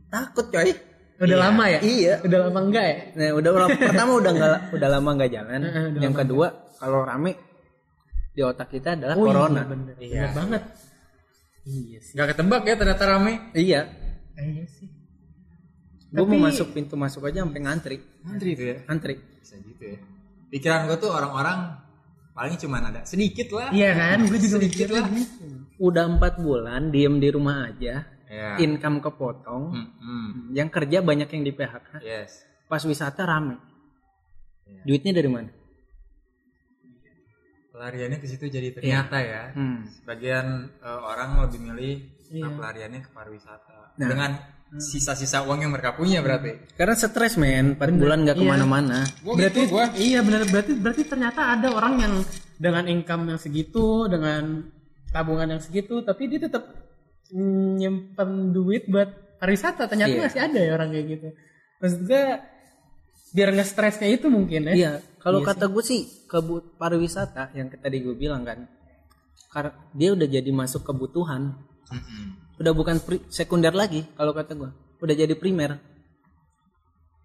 [0.09, 0.73] Takut coy.
[1.19, 1.79] Udah lama ya?
[1.83, 2.13] Iya.
[2.23, 2.97] Udah lama enggak ya?
[3.13, 5.59] Nah, udah pertama udah nggak udah lama nggak jalan.
[5.61, 6.47] Heeh, udah Yang kedua,
[6.79, 7.31] kalau rame
[8.31, 9.61] di otak kita adalah Oh corona.
[9.61, 10.09] iya bener, Iya.
[10.15, 10.61] bener banget.
[11.61, 12.13] Iya sih.
[12.15, 13.33] Gak ketebak ya ternyata rame.
[13.51, 13.81] Iya.
[14.39, 14.87] Iya sih.
[16.09, 17.97] Gue Tapi- mau masuk pintu masuk aja sampai ngantri.
[18.25, 18.77] Antri itu ya.
[18.87, 19.15] Antri.
[19.19, 19.99] Bisa gitu ya.
[20.49, 21.77] Pikiran gue tuh orang-orang
[22.33, 23.69] paling cuma ada sedikit lah.
[23.69, 24.17] Iya kan?
[24.25, 25.05] Gue juga Sedikit mikir lah.
[25.11, 25.45] gitu.
[25.77, 28.07] Udah empat bulan diem di rumah aja.
[28.29, 28.57] Ya.
[28.57, 29.63] Income kepotong.
[29.73, 30.31] Hmm, hmm.
[30.53, 31.89] Yang kerja banyak yang di PHK.
[32.01, 32.45] Yes.
[32.65, 33.57] Pas wisata rame.
[34.65, 34.81] Iya.
[34.85, 35.49] Duitnya dari mana?
[37.69, 39.53] Pelariannya ke situ jadi ternyata ya.
[39.53, 39.85] Hmm.
[39.87, 41.95] Sebagian eh, orang lebih milih
[42.29, 42.45] Iya.
[42.45, 43.97] eh, pelariannya ke pariwisata.
[43.97, 44.07] Nah.
[44.07, 44.31] Dengan
[44.69, 46.77] sisa-sisa uang yang mereka punya berarti.
[46.77, 48.45] Karena stres men, 4 bulan nggak Iya.
[48.45, 48.99] ke mana-mana.
[49.25, 49.61] berarti
[49.97, 52.13] iya benar berarti berarti ternyata ada orang yang
[52.61, 54.69] dengan income yang segitu dengan
[55.09, 56.69] tabungan yang segitu tapi dia tetap
[57.33, 59.09] nyimpen duit buat
[59.39, 60.23] pariwisata ternyata Iya.
[60.27, 61.27] masih ada ya orang kayak gitu
[61.79, 62.23] maksud gue
[63.29, 68.01] biar nggak stresnya itu mungkin ya Iya, kalau kata gue sih kebut pariwisata yang tadi
[68.01, 68.65] gue bilang kan,
[69.49, 71.53] karena dia udah jadi masuk kebutuhan,
[72.59, 75.79] udah bukan pri- sekunder lagi kalau kata gue, udah jadi primer.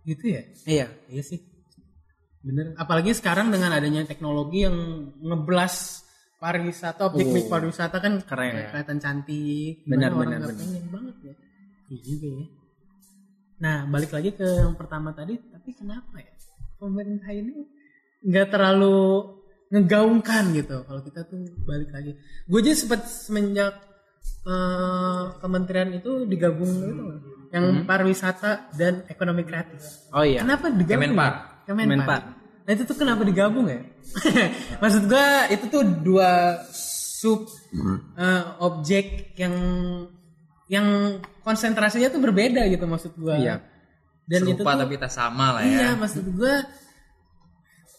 [0.05, 0.43] gitu ya?
[0.69, 1.41] Iya, iya sih.
[2.45, 2.77] Bener.
[2.77, 4.77] Apalagi sekarang dengan adanya teknologi yang
[5.17, 6.05] ngeblas
[6.37, 8.69] pariwisata objek pariwisata kan Keren.
[8.69, 9.81] kelihatan cantik.
[9.89, 10.53] Benar, benar, benar.
[10.53, 11.35] pengen banget ya.
[11.89, 12.45] Iya juga ya.
[13.65, 16.33] Nah balik lagi ke yang pertama tadi tapi kenapa ya
[16.77, 17.65] pemerintah ini
[18.29, 19.01] nggak terlalu
[19.73, 20.85] ngegaungkan gitu?
[20.85, 22.13] Kalau kita tuh balik lagi.
[22.45, 23.73] Gue aja sempat semenjak
[24.45, 27.05] eh, kementerian itu digabung gitu
[27.51, 29.79] yang pariwisata dan ekonomi kreatif
[30.11, 31.15] oh iya, Kenapa digabung?
[31.15, 31.33] Kemenpar.
[31.33, 31.65] ya?
[31.65, 31.95] Kemenpar.
[31.95, 32.23] Kemenpar.
[32.65, 33.81] Nah itu tuh kenapa digabung ya?
[34.83, 37.47] Maksud gua itu tuh dua sub
[38.15, 39.55] eh, objek yang
[40.67, 40.87] yang
[41.41, 43.37] konsentrasinya tuh berbeda gitu maksud gua.
[43.37, 43.61] Iya.
[44.25, 45.69] Dan itu Serupa tuh tapi tak sama lah ya.
[45.69, 46.65] iya maksud gua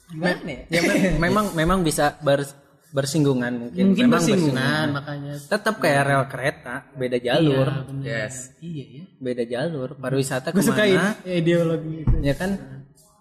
[0.06, 0.62] gimana ya?
[0.70, 2.58] ya me- memang memang bisa bers-
[2.92, 5.34] bersinggungan mungkin, Mungkin memang bersinggungan makanya.
[5.42, 8.06] Tetap kayak rel kereta, beda jalur, Iya, bener.
[8.06, 8.36] Yes.
[8.60, 9.04] Iya ya.
[9.18, 9.90] beda jalur.
[9.96, 11.12] Pariwisata Gue suka ke mana?
[11.26, 12.16] ideologi itu.
[12.22, 12.56] Ya kan,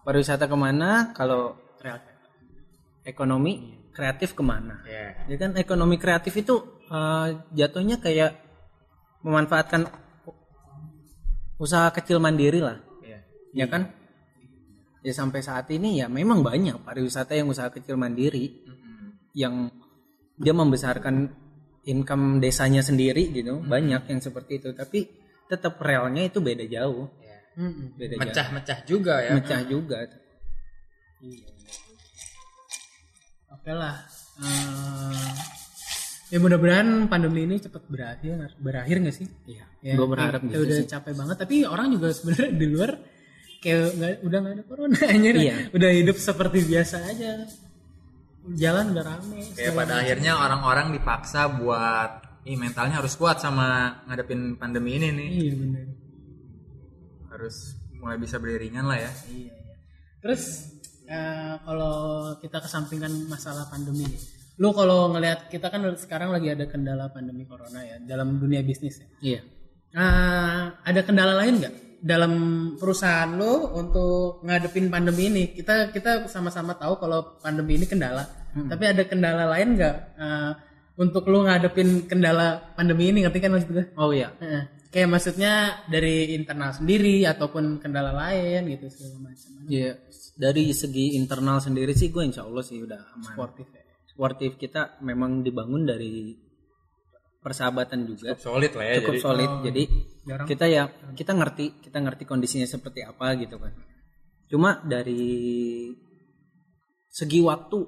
[0.03, 1.11] pariwisata ke mana?
[1.11, 1.59] Kalau
[3.05, 3.53] ekonomi
[3.91, 4.81] kreatif ke mana?
[4.87, 5.15] Ya.
[5.27, 6.55] Ya kan ekonomi kreatif itu
[6.87, 8.37] eh, jatuhnya kayak
[9.25, 9.89] memanfaatkan
[11.57, 13.19] usaha kecil mandiri lah, Ya.
[13.55, 13.89] ya kan?
[15.05, 18.65] Ya sampai saat ini ya memang banyak pariwisata yang usaha kecil mandiri
[19.35, 19.69] yang
[20.35, 21.31] dia membesarkan
[21.85, 24.73] income desanya sendiri gitu, banyak yang seperti itu.
[24.73, 25.05] Tapi
[25.45, 27.37] tetap relnya itu beda jauh, Ya.
[27.61, 27.95] Mm-mm.
[27.95, 29.31] beda jauh, Mecah-mecah juga ya.
[29.37, 29.99] mecah juga.
[33.53, 33.97] Oke lah.
[34.35, 35.31] Eh,
[36.31, 39.27] ya mudah-mudahan pandemi ini cepat berakhir berakhir nggak sih?
[39.47, 40.89] Iya, Ya, gue berharap kita gitu udah sih.
[40.91, 42.91] capek banget tapi orang juga sebenarnya di luar
[43.63, 45.35] kayak nggak udah nggak ada corona anjir.
[45.39, 45.57] Iya.
[45.71, 47.31] Udah hidup seperti biasa aja.
[48.53, 49.41] Jalan udah rame.
[49.57, 52.11] Kayak pada akhirnya orang-orang dipaksa buat
[52.45, 55.29] ih mentalnya harus kuat sama ngadepin pandemi ini nih.
[55.33, 55.87] Iya benar.
[57.33, 57.57] Harus
[57.97, 59.13] mulai bisa beriringan lah ya.
[59.33, 59.75] Iya, iya.
[60.21, 60.43] Terus
[61.09, 61.97] eh, kalau
[62.41, 64.21] kita kesampingkan masalah pandemi nih.
[64.61, 69.01] Lu kalau ngelihat kita kan sekarang lagi ada kendala pandemi corona ya dalam dunia bisnis
[69.01, 69.09] ya.
[69.25, 69.41] Iya.
[69.95, 72.33] Eh, ada kendala lain nggak dalam
[72.77, 75.45] perusahaan lo untuk ngadepin pandemi ini?
[75.57, 78.29] Kita kita sama-sama tahu kalau pandemi ini kendala.
[78.55, 80.53] Tapi ada kendala lain nggak eh,
[81.01, 83.25] untuk lo ngadepin kendala pandemi ini?
[83.25, 83.85] Ngerti kan maksud gue?
[83.97, 84.31] Oh iya.
[84.39, 84.63] Heeh.
[84.95, 89.49] Kayak maksudnya dari internal sendiri ataupun kendala lain gitu segala macam.
[89.67, 89.99] Iya,
[90.39, 93.35] dari segi internal sendiri sih gue insya Allah sih udah aman.
[93.35, 93.83] Sportif ya.
[94.07, 96.31] Sportif kita memang dibangun dari
[97.45, 98.95] persahabatan juga, Solid lah ya.
[98.99, 99.21] cukup jadi.
[99.21, 99.51] solid.
[99.63, 99.83] Jadi
[100.25, 100.47] jarang.
[100.49, 103.77] kita ya kita ngerti, kita ngerti kondisinya seperti apa gitu kan.
[104.49, 105.93] Cuma dari
[107.09, 107.79] segi waktu,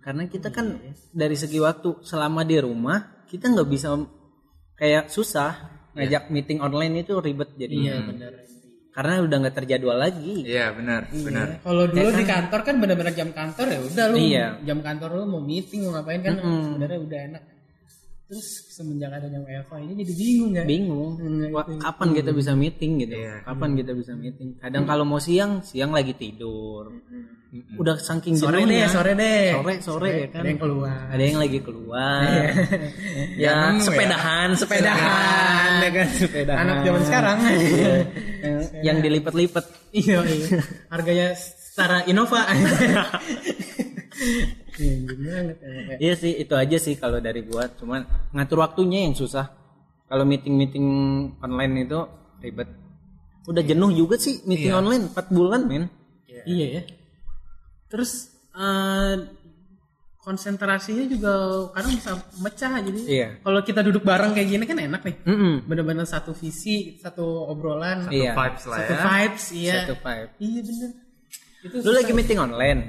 [0.00, 0.76] karena kita kan
[1.10, 3.96] dari segi waktu selama di rumah kita nggak bisa
[4.76, 5.52] kayak susah
[5.96, 7.74] ngajak meeting online itu ribet jadi.
[7.74, 8.32] Iya benar.
[8.90, 10.42] Karena udah nggak terjadwal lagi.
[10.42, 11.62] Iya benar, benar.
[11.62, 14.46] Kalau dulu di kantor kan benar-benar jam kantor ya udah lu Iya.
[14.66, 17.42] jam kantor lu mau meeting mau ngapain kan sebenarnya udah enak.
[18.30, 20.62] Terus semenjak adanya WFH ini jadi bingung ya.
[20.62, 21.10] Bingung.
[21.18, 23.18] Hmm, Wah, kapan kita bisa meeting gitu?
[23.18, 23.42] Iya.
[23.42, 24.54] kapan kita bisa meeting?
[24.62, 26.94] Kadang kalau mau siang siang lagi tidur.
[27.74, 29.50] Udah saking sore deh sore deh.
[29.58, 30.46] Sore sore ya kan?
[30.46, 30.98] ada yang keluar.
[31.10, 32.22] Ada yang lagi keluar.
[33.34, 33.82] Ya Jangan ya.
[33.82, 36.06] sepedahan sepedahan ya kan?
[36.14, 36.58] Sepedahan.
[36.62, 37.38] Anak zaman sekarang.
[37.42, 40.62] Yang, yang dilipat-lipat iya iya.
[40.86, 42.46] Harganya setara Innova.
[42.46, 43.02] Iya,
[44.76, 47.66] gimana tuh, kayak- Iya sih itu aja sih kalau dari gua.
[47.70, 49.50] Cuman ngatur waktunya yang susah.
[50.04, 50.86] Kalau meeting meeting
[51.38, 52.00] online itu
[52.38, 52.68] ribet.
[53.46, 55.86] Udah jenuh juga sih meeting online 4 bulan men.
[56.26, 56.80] Iya.
[56.80, 56.82] Ya.
[57.86, 59.14] Terus eh,
[60.20, 61.32] konsentrasinya juga
[61.72, 63.28] kadang bisa mecah jadi Iya.
[63.40, 65.16] kalau kita duduk bareng kayak gini kan enak nih.
[65.24, 65.54] Mm-mm.
[65.64, 68.36] bener-bener satu visi satu obrolan Iya.
[68.36, 69.00] vibes lah satu ya.
[69.00, 69.74] vibes iya.
[69.80, 70.90] Satu vibe iya bener.
[71.60, 72.80] Itu lu lagi meeting online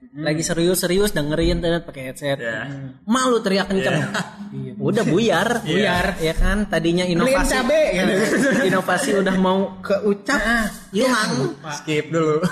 [0.00, 2.40] lagi serius-serius dengerin tuh pakai headset.
[2.40, 2.96] Iya.
[3.04, 4.00] malu teriak kenceng.
[4.80, 5.60] Udah buyar.
[5.68, 6.34] Buyar ya.
[6.34, 6.66] kan?
[6.66, 7.52] Tadinya inovasi.
[7.52, 8.08] cabe, kan?
[8.68, 10.40] inovasi udah mau keucap.
[10.90, 12.42] Hilang skip dulu.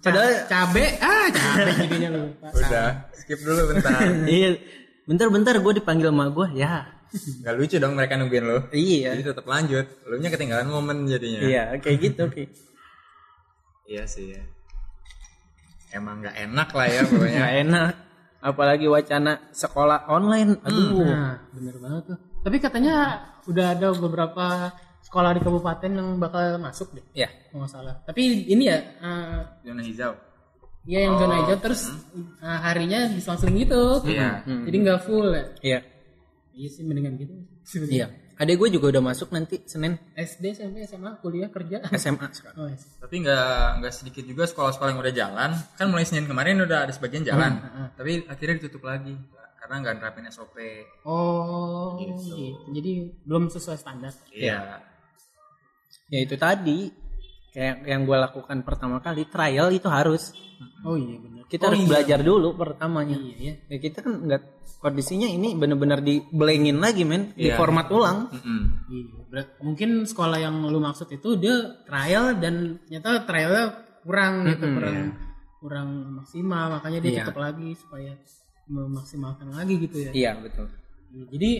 [0.00, 0.84] Padahal cabe.
[0.98, 2.48] Ah cabe jadinya lupa.
[2.50, 4.00] Udah skip dulu bentar.
[4.26, 4.58] Iya.
[5.04, 6.88] Bentar-bentar gue dipanggil sama gue ya.
[7.14, 9.14] Nggak lucu dong mereka nungguin lo iya.
[9.14, 9.86] Jadi tetap lanjut.
[10.08, 11.44] Lu nya ketinggalan momen jadinya.
[11.44, 12.44] Iya kayak gitu Ki.
[13.84, 14.32] iya sih.
[14.32, 14.53] ya.
[15.94, 17.38] Emang nggak enak lah ya pokoknya.
[17.38, 17.92] Nggak enak.
[18.44, 20.60] Apalagi wacana sekolah online.
[20.66, 21.06] Aduh.
[21.06, 22.18] Nah bener banget tuh.
[22.44, 22.94] Tapi katanya
[23.48, 24.46] udah ada beberapa
[25.00, 27.94] sekolah di kabupaten yang bakal masuk deh ya kalau nggak salah.
[28.02, 30.12] Tapi ini ya eh, zona hijau.
[30.84, 31.82] Iya yang zona hijau terus
[32.42, 33.84] eh, harinya diselang-seling gitu.
[34.10, 34.42] Iya.
[34.44, 35.44] Jadi nggak full ya.
[35.62, 35.80] iya.
[36.54, 37.34] Iya sih mendingan gitu.
[37.90, 39.94] iya adek gue juga udah masuk nanti senin.
[40.12, 41.82] SD sampai SMA kuliah kerja.
[41.94, 42.56] SMA sekarang.
[42.56, 42.98] Oh, yes.
[42.98, 45.50] tapi nggak nggak sedikit juga sekolah-sekolah yang udah jalan.
[45.74, 47.62] Kan mulai senin kemarin udah ada sebagian jalan.
[47.94, 49.14] tapi akhirnya ditutup lagi
[49.56, 50.56] karena nggak nerapin SOP
[51.06, 52.58] Oh, gitu.
[52.70, 52.92] Jadi
[53.22, 54.12] belum sesuai standar.
[54.28, 54.82] iya.
[56.12, 56.92] Ya itu tadi
[57.54, 60.34] kayak yang gue lakukan pertama kali trial itu harus
[60.82, 61.46] Oh iya benar.
[61.46, 63.54] kita harus belajar dulu pertamanya Iya ya.
[63.70, 64.42] ya kita kan nggak
[64.78, 67.56] kondisinya ini bener-bener diblengin lagi men di Iya.
[67.56, 68.28] format ulang.
[68.84, 69.24] Iya.
[69.30, 69.48] Berat.
[69.58, 73.64] Mungkin sekolah yang lu maksud itu dia trial dan ternyata trialnya
[74.04, 74.96] kurang gitu, kurang
[75.56, 75.88] kurang
[76.20, 77.18] maksimal makanya dia Iya.
[77.24, 78.12] tutup lagi supaya
[78.66, 80.10] memaksimalkan lagi gitu ya.
[80.12, 80.68] iya betul
[81.14, 81.50] Iya, Jadi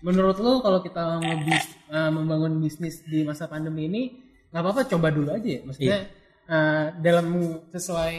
[0.00, 4.02] menurut lo kalau kita ngebis, eh, membangun bisnis di masa pandemi ini
[4.54, 5.60] nggak apa-apa coba dulu aja ya.
[5.66, 5.98] Maksudnya
[6.46, 7.26] eh, dalam
[7.74, 8.16] sesuai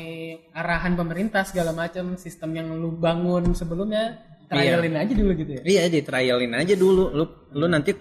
[0.52, 4.20] arahan pemerintah segala macam sistem yang lu bangun sebelumnya
[4.52, 5.62] trialin aja dulu gitu ya.
[5.64, 7.96] iya di trialin aja dulu lu lu nanti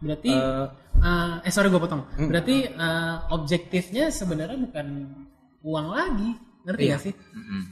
[0.00, 0.66] Berarti eh,
[1.04, 2.08] eh, eh sorry gue potong.
[2.16, 4.86] Berarti eh, objektifnya sebenarnya bukan
[5.60, 6.30] uang lagi,
[6.64, 7.14] ngerti gak sih?
[7.14, 7.62] Mm-mm.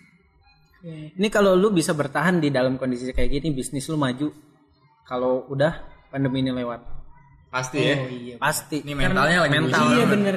[0.79, 1.19] Oke.
[1.19, 4.31] ini kalau lu bisa bertahan di dalam kondisi kayak gini bisnis lu maju
[5.03, 5.75] kalau udah
[6.07, 6.79] pandemi ini lewat
[7.49, 8.35] pasti ya Oh iya.
[8.37, 9.83] pasti ini mentalnya lagi mental.
[9.91, 10.37] Iya bener.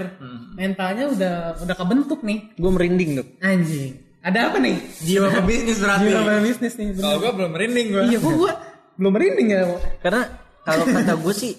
[0.54, 2.40] Mentalnya udah udah kebentuk nih.
[2.54, 3.92] gue merinding tuh Anjing.
[4.22, 4.78] Ada apa nih?
[5.02, 6.88] jiwa pebisnis berarti Jiwa pada bisnis nih.
[6.96, 8.52] kalau gua belum merinding gua Iya, gua, gua
[8.94, 9.62] belum merinding ya.
[10.00, 10.22] karena
[10.62, 11.54] kalau kata gue sih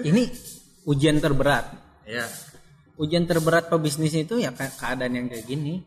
[0.00, 0.22] ini
[0.84, 1.64] ujian terberat
[2.04, 2.28] iya
[2.94, 5.80] ujian terberat pebisnis itu ya ke- keadaan yang kayak gini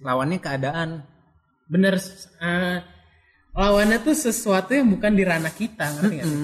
[0.00, 1.06] lawannya keadaan
[1.64, 1.96] Bener.
[2.42, 2.78] eh,
[3.52, 6.26] lawannya tuh sesuatu yang bukan di ranah kita, ngerti nggak?
[6.26, 6.40] sih?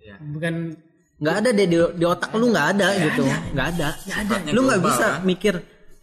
[0.00, 0.54] iya Bukan
[1.16, 3.24] nggak ada deh di, di otak lu nggak ada gitu.
[3.24, 3.88] nggak ada.
[3.96, 5.24] Sifatnya lu nggak bisa kan?
[5.24, 5.54] mikir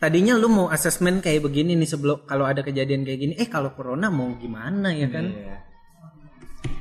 [0.02, 3.71] tadinya lu mau asesmen kayak begini nih sebelum kalau ada kejadian kayak gini eh kalau
[3.78, 5.26] corona mau gimana ya kan?
[5.30, 5.58] Iya.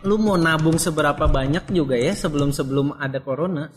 [0.02, 3.70] lu mau nabung seberapa banyak juga ya sebelum sebelum ada corona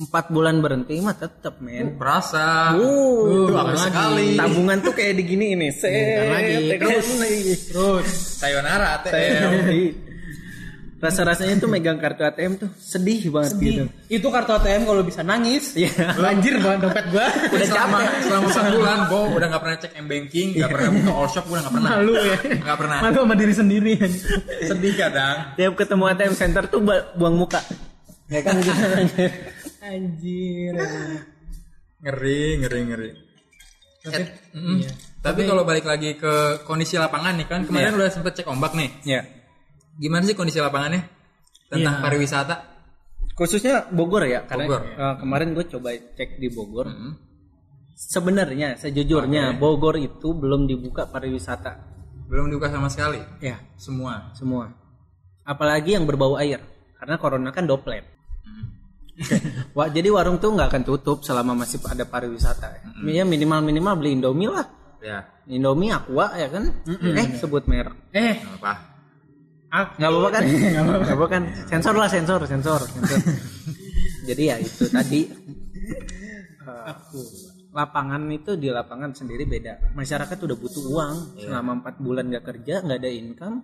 [0.00, 2.00] empat bulan berhenti mah tetep men.
[2.00, 4.32] Berasa Uh, apa sekali.
[4.32, 6.72] Tabungan tuh kayak digini ini set lagi.
[6.80, 6.88] kan?
[7.68, 8.08] terus.
[8.40, 10.08] sayonara ATM
[11.00, 15.24] rasa rasanya tuh megang kartu ATM tuh sedih banget gitu itu kartu ATM kalau bisa
[15.24, 15.72] nangis.
[15.72, 16.12] Iya.
[16.12, 17.24] Banjir banget dompet gua.
[17.24, 21.28] udah selama selama sebulan gua udah nggak pernah cek m banking nggak pernah buka all
[21.28, 22.36] shop gua udah nggak pernah Malu ya.
[22.60, 23.92] nggak pernah Malu sama diri sendiri.
[24.62, 26.80] sedih kadang tiap ketemu ATM center tuh
[27.16, 27.60] buang muka
[28.28, 28.82] ya kan gitu
[29.80, 30.74] Anjir.
[32.00, 33.10] ngeri ngeri ngeri
[34.00, 34.76] Tapi, Eh, mm-mm.
[34.80, 34.92] iya.
[35.20, 38.88] tapi kalau balik lagi ke kondisi lapangan nih kan kemarin udah sempet cek ombak nih
[39.04, 39.20] ya
[40.00, 41.04] gimana sih kondisi lapangannya?
[41.68, 42.02] Tentang Iya.
[42.02, 42.54] pariwisata?
[43.30, 44.82] Khususnya Bogor ya karena Bogor.
[44.90, 46.88] eh, kemarin gue coba cek di Bogor.
[46.88, 47.12] Mm-mm.
[47.92, 51.76] sebenarnya sejujurnya Bogor itu belum dibuka pariwisata.
[52.26, 53.20] Belum dibuka sama sekali?
[53.38, 54.32] Ya semua?
[54.32, 54.72] Semua.
[55.42, 56.64] Apalagi yang berbau air
[56.96, 58.04] karena corona kan doplet.
[59.76, 62.72] Wah, jadi warung tuh nggak akan tutup selama masih ada pariwisata.
[63.04, 63.24] Ya?
[63.24, 64.64] Minimal minimal beli Indomie lah.
[65.00, 66.64] ya Indomie Aqua ya kan?
[66.88, 67.96] Eh sebut merek.
[68.12, 68.89] eh, apa
[69.70, 70.42] Ah, nggak apa-apa kan?
[70.74, 71.26] Nggak apa-apa.
[71.30, 71.42] Kan?
[71.70, 73.18] Sensor lah sensor sensor, sensor.
[74.28, 75.20] jadi ya itu tadi.
[76.60, 76.94] Eh,
[77.70, 79.94] lapangan itu di lapangan sendiri beda.
[79.94, 81.16] Masyarakat udah butuh uang.
[81.38, 83.56] Selama empat bulan nggak kerja nggak ada income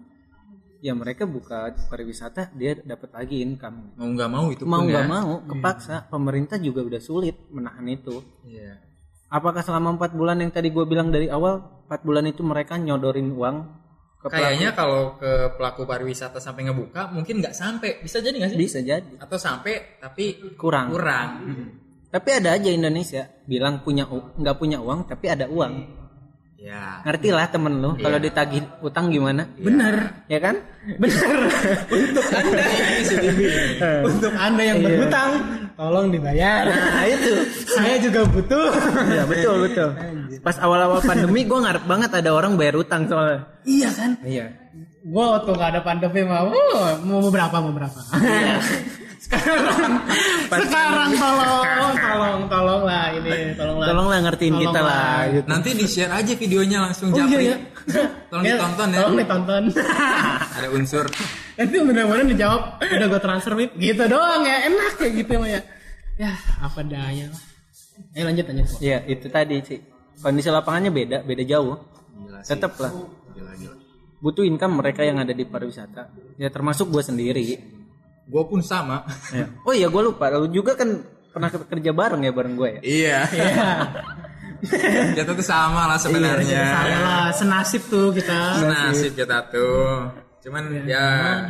[0.86, 3.98] ya mereka buka pariwisata dia dapat lagi income.
[3.98, 5.10] Mau nggak mau itu mau nggak ya.
[5.10, 6.06] mau kepaksa.
[6.06, 8.22] Pemerintah juga udah sulit menahan itu.
[8.46, 8.78] Iya.
[9.26, 11.58] apakah selama empat bulan yang tadi gue bilang dari awal
[11.90, 13.56] empat bulan itu mereka nyodorin uang
[14.26, 14.42] ke pelaku?
[14.42, 18.02] Kayaknya kalau ke pelaku pariwisata sampai ngebuka mungkin nggak sampai.
[18.02, 18.58] Bisa jadi nggak sih?
[18.58, 21.30] bisa jadi Atau sampai tapi kurang kurang.
[22.10, 25.72] tapi ada aja Indonesia bilang punya nggak punya uang tapi ada uang
[26.56, 27.04] Ya.
[27.04, 29.44] ngerti lah temen lu kalau ditagih utang gimana?
[29.60, 30.56] Bener ya kan?
[30.96, 31.52] Bener
[31.92, 32.64] untuk anda
[34.02, 35.30] untuk anda yang berhutang
[35.76, 36.64] tolong dibayar.
[36.64, 37.44] Nah itu.
[37.68, 38.72] Saya juga butuh.
[39.12, 39.88] Ya betul betul.
[40.40, 43.44] Pas awal-awal pandemi gue ngarep banget ada orang bayar utang soalnya.
[43.68, 44.10] Iya kan?
[44.24, 44.46] Iya.
[45.06, 46.50] Gua waktu nggak ada pandemi mau
[47.06, 47.94] mau berapa mau berapa
[49.18, 49.92] sekarang
[50.46, 51.64] sekarang tolong
[51.96, 55.20] tolong tolong lah ini tolong lah tolonglah ngertiin Tolong kita lah lah.
[55.32, 55.46] gitu.
[55.46, 57.44] Nanti di share aja videonya langsung Oh, Japri.
[57.44, 57.56] iya, iya.
[58.28, 58.98] Tolong Ya, ditonton ya.
[59.00, 59.62] tolong ditonton
[60.56, 61.06] Ada unsur.
[61.58, 63.70] nanti bener-bener dijawab udah gue transfer Wip.
[63.74, 65.60] gitu doang ya enak kayak gitu mah ya
[66.16, 67.42] ya apa daya lah
[68.12, 69.80] ayo lanjut lanjut Iya itu tadi sih
[70.18, 71.80] kondisi lapangannya beda beda jauh
[72.42, 72.92] tetap lah
[73.32, 73.72] Gila, gila.
[74.18, 77.44] butuh income mereka yang ada di pariwisata ya termasuk gue sendiri
[78.26, 79.06] Gue pun sama.
[79.30, 79.46] Ya.
[79.62, 80.98] oh iya gue lupa lu juga kan
[81.30, 83.18] pernah ke- kerja bareng ya bareng gue ya iya.
[83.28, 83.46] ya
[85.12, 86.62] Kita tuh sama lah sebenarnya.
[86.66, 90.10] sama lah senasib tuh kita Nasib kita tuh.
[90.40, 91.04] Cuman ya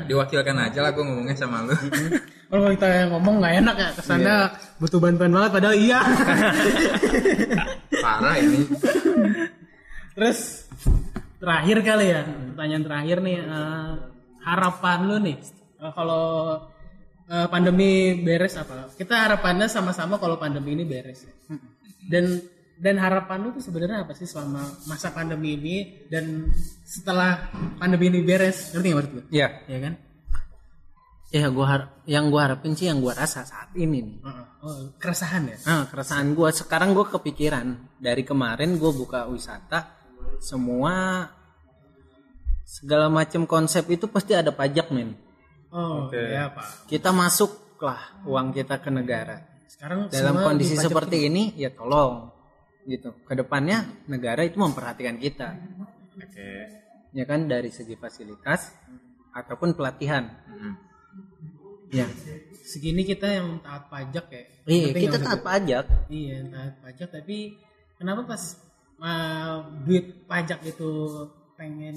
[0.04, 1.76] diwakilkan aja lah gue ngomongnya sama lu.
[2.46, 4.34] kalau kita ngomong nggak enak ya ke sana
[4.76, 5.98] butuh bantuan banget padahal iya
[7.96, 8.62] Parah ini.
[10.14, 10.64] terus
[11.36, 13.88] terakhir kali ya pertanyaan terakhir nih eh,
[14.42, 15.36] harapan lu nih
[15.76, 16.24] eh, kalau
[17.26, 21.32] eh, pandemi beres apa kita harapannya sama-sama kalau pandemi ini beres ya.
[22.06, 22.24] dan
[22.76, 28.20] dan harapan lu tuh sebenarnya apa sih selama masa pandemi ini dan setelah pandemi ini
[28.20, 29.48] beres ngerti nggak maksud Iya.
[29.66, 29.94] ya kan
[31.26, 34.18] Ya gua har- yang gua harapin sih yang gua rasa saat ini nih.
[34.22, 34.46] Heeh.
[34.62, 37.66] oh, keresahan ya Nah, keresahan gua sekarang gua kepikiran
[37.98, 39.90] dari kemarin gua buka wisata
[40.38, 41.26] semua
[42.62, 45.18] segala macam konsep itu pasti ada pajak men.
[45.76, 46.16] Oh Oke.
[46.16, 49.44] ya pak Kita masuklah uang kita ke negara.
[49.68, 52.32] sekarang Dalam kondisi seperti ini ya tolong
[52.88, 53.12] gitu.
[53.28, 55.52] Ke depannya negara itu memperhatikan kita.
[56.16, 56.48] Oke.
[57.12, 58.72] Ya kan dari segi fasilitas
[59.36, 60.24] ataupun pelatihan.
[60.48, 60.74] Mm.
[61.86, 62.02] Ya.
[62.66, 65.84] segini kita yang taat pajak ya Iya, Ngerti kita taat maksud pajak.
[66.10, 67.36] iya taat pajak tapi
[67.94, 68.42] kenapa pas
[68.98, 70.90] uh, duit pajak itu
[71.54, 71.94] pengen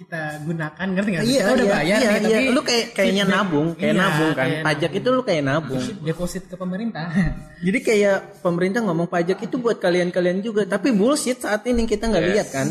[0.00, 1.32] kita gunakan ngerti nggak sih?
[1.36, 2.38] Iya, kita udah iya, bayar iya, nih iya.
[2.40, 4.38] tapi lu kayak kayaknya nabung, kayak iya, nabung kan.
[4.40, 5.00] kayak Pajak nabung.
[5.04, 5.84] itu lu kayak nabung.
[6.00, 7.06] deposit ke pemerintah
[7.68, 12.26] Jadi kayak pemerintah ngomong pajak itu buat kalian-kalian juga, tapi bullshit saat ini kita nggak
[12.32, 12.68] lihat kan?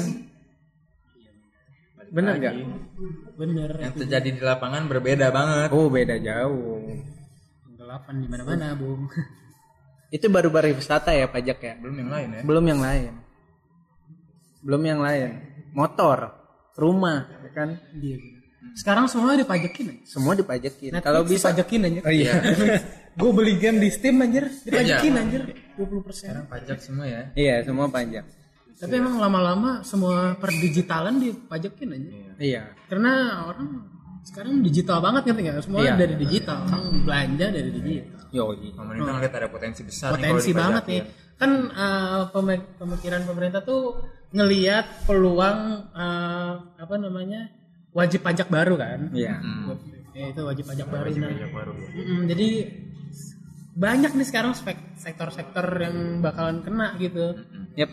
[2.10, 2.54] Bener nggak?
[3.38, 5.70] bener Yang terjadi di lapangan berbeda banget.
[5.70, 6.82] Oh beda jauh.
[7.78, 9.10] delapan di mana mana bung
[10.18, 11.74] Itu baru pariwisata ya pajak ya.
[11.78, 12.42] Belum yang lain ya.
[12.42, 13.12] Belum yang lain.
[14.66, 15.30] Belum yang lain.
[15.78, 16.39] Motor,
[16.80, 17.70] rumah, ya kan?
[17.94, 18.18] Iya.
[18.72, 20.92] sekarang semua dipajakin aja Semua dipajakin.
[20.92, 22.34] Netflix Kalau bisa dipajakin anjir Oh iya.
[23.20, 25.22] gue beli game di Steam anjir dipajakin Iya.
[25.22, 25.42] anjir
[25.76, 27.22] 20% Sekarang pajak semua ya.
[27.34, 28.24] iya, semua pajak.
[28.76, 32.64] tapi emang lama-lama semua perdigitalan dipajakin aja Iya.
[32.88, 33.12] karena
[33.46, 33.70] orang
[34.22, 35.96] sekarang digital banget ngerti nggak semua Iya.
[35.96, 38.72] dari digital orang belanja dari digital Yoi.
[38.72, 40.60] Pemerintah ngeliat ada potensi besar nih potensi dipajakin.
[40.62, 41.02] banget nih
[41.36, 41.52] kan
[42.30, 43.82] pemi- pemikiran pemerintah tuh
[44.30, 47.50] ngelihat peluang eh, apa namanya
[47.92, 49.42] wajib pajak baru kan Iya.
[49.42, 49.74] Hmm.
[50.14, 51.30] ya, itu wajib pajak baru nah.
[51.30, 51.72] Pajak baru.
[51.96, 52.48] Mm, jadi
[53.74, 54.54] banyak nih sekarang
[54.96, 57.34] sektor-sektor yang bakalan kena gitu
[57.74, 57.90] Yep.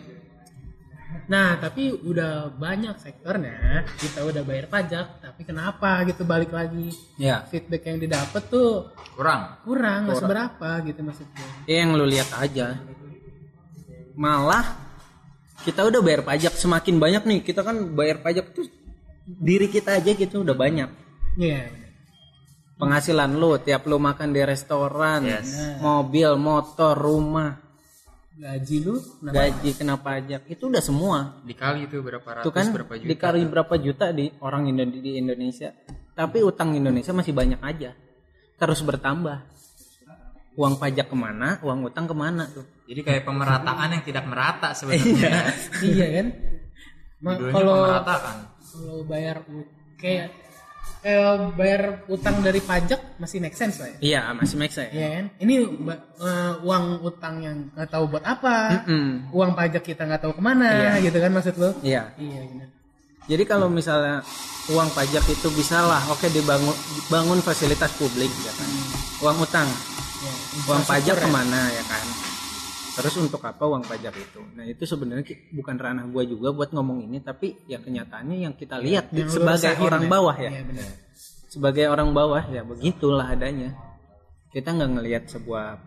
[1.27, 6.87] Nah, tapi udah banyak sektornya kita udah bayar pajak, tapi kenapa gitu balik lagi
[7.19, 7.43] Ya.
[7.43, 9.59] feedback yang didapat tuh Kurang.
[9.63, 11.47] kurang, nggak seberapa gitu maksudnya.
[11.67, 12.79] Ya yang lu lihat aja.
[14.15, 14.86] Malah
[15.61, 17.39] kita udah bayar pajak semakin banyak nih.
[17.41, 18.65] Kita kan bayar pajak tuh
[19.23, 20.89] diri kita aja gitu udah banyak.
[21.35, 21.69] Iya.
[22.77, 25.81] Penghasilan lu tiap lu makan di restoran, Yes.
[25.81, 27.57] mobil, motor, rumah,
[28.37, 29.33] Gaji lu kenapa?
[29.33, 31.41] gaji kena pajak itu udah semua.
[31.41, 33.09] Dikali itu berapa ratus Itu kan berapa juta.
[33.09, 35.73] dikali berapa juta di orang Indo- di Indonesia.
[36.13, 37.97] Tapi utang Indonesia masih banyak aja.
[38.55, 39.41] Terus bertambah.
[40.53, 42.65] Uang pajak ke mana, uang utang ke mana tuh?
[42.87, 45.51] Jadi kayak pemerataan yang tidak merata sebenarnya.
[45.83, 46.27] iya kan?
[47.17, 48.35] Ma- Judulnya kalau pemerataan.
[48.67, 49.37] kalau bayar
[49.97, 50.27] kayak
[51.01, 53.97] eh, bayar utang dari pajak masih make sense lah ya.
[53.99, 54.91] Iya masih make sense.
[54.91, 55.25] Iya kan?
[55.37, 55.55] Ini
[56.17, 59.31] eh, uang utang yang nggak tahu buat apa, Mm-mm.
[59.31, 61.75] uang pajak kita nggak tahu ke mana, gitu kan maksud lo?
[61.81, 62.15] Iya.
[62.15, 62.67] Iya benar.
[63.27, 64.23] Jadi kalau misalnya
[64.69, 66.71] uang pajak itu bisa lah, oke dibangun
[67.07, 68.69] bangun fasilitas publik ya kan.
[69.19, 69.67] Uang utang,
[70.17, 70.31] Ya,
[70.65, 71.21] uang pajak ya.
[71.21, 72.05] ke mana ya kan?
[72.97, 74.41] Terus untuk apa uang pajak itu?
[74.57, 75.21] Nah itu sebenarnya
[75.53, 79.45] bukan ranah gua juga buat ngomong ini, tapi ya kenyataannya yang kita lihat Yang lu
[79.45, 80.09] sebagai orang ya?
[80.09, 80.49] bawah ya.
[80.49, 80.89] Iya benar.
[81.47, 83.77] Sebagai orang bawah ya begitulah adanya.
[84.49, 85.77] Kita nggak ngelihat sebuah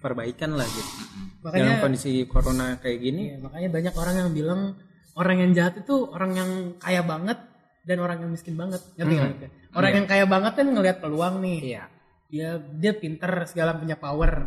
[0.00, 0.92] perbaikan lah gitu.
[1.40, 4.60] Dalam Makanya kondisi corona kayak gini, Iya, makanya banyak orang yang bilang
[5.16, 7.38] orang yang jahat itu orang yang kaya banget
[7.84, 8.80] dan orang yang miskin banget.
[8.96, 9.50] Ngerti maksudnya?
[9.72, 11.58] Orang yang kaya banget kan ngelihat peluang nih.
[11.64, 11.84] iya.
[12.30, 14.46] Dia dia pinter segala punya power.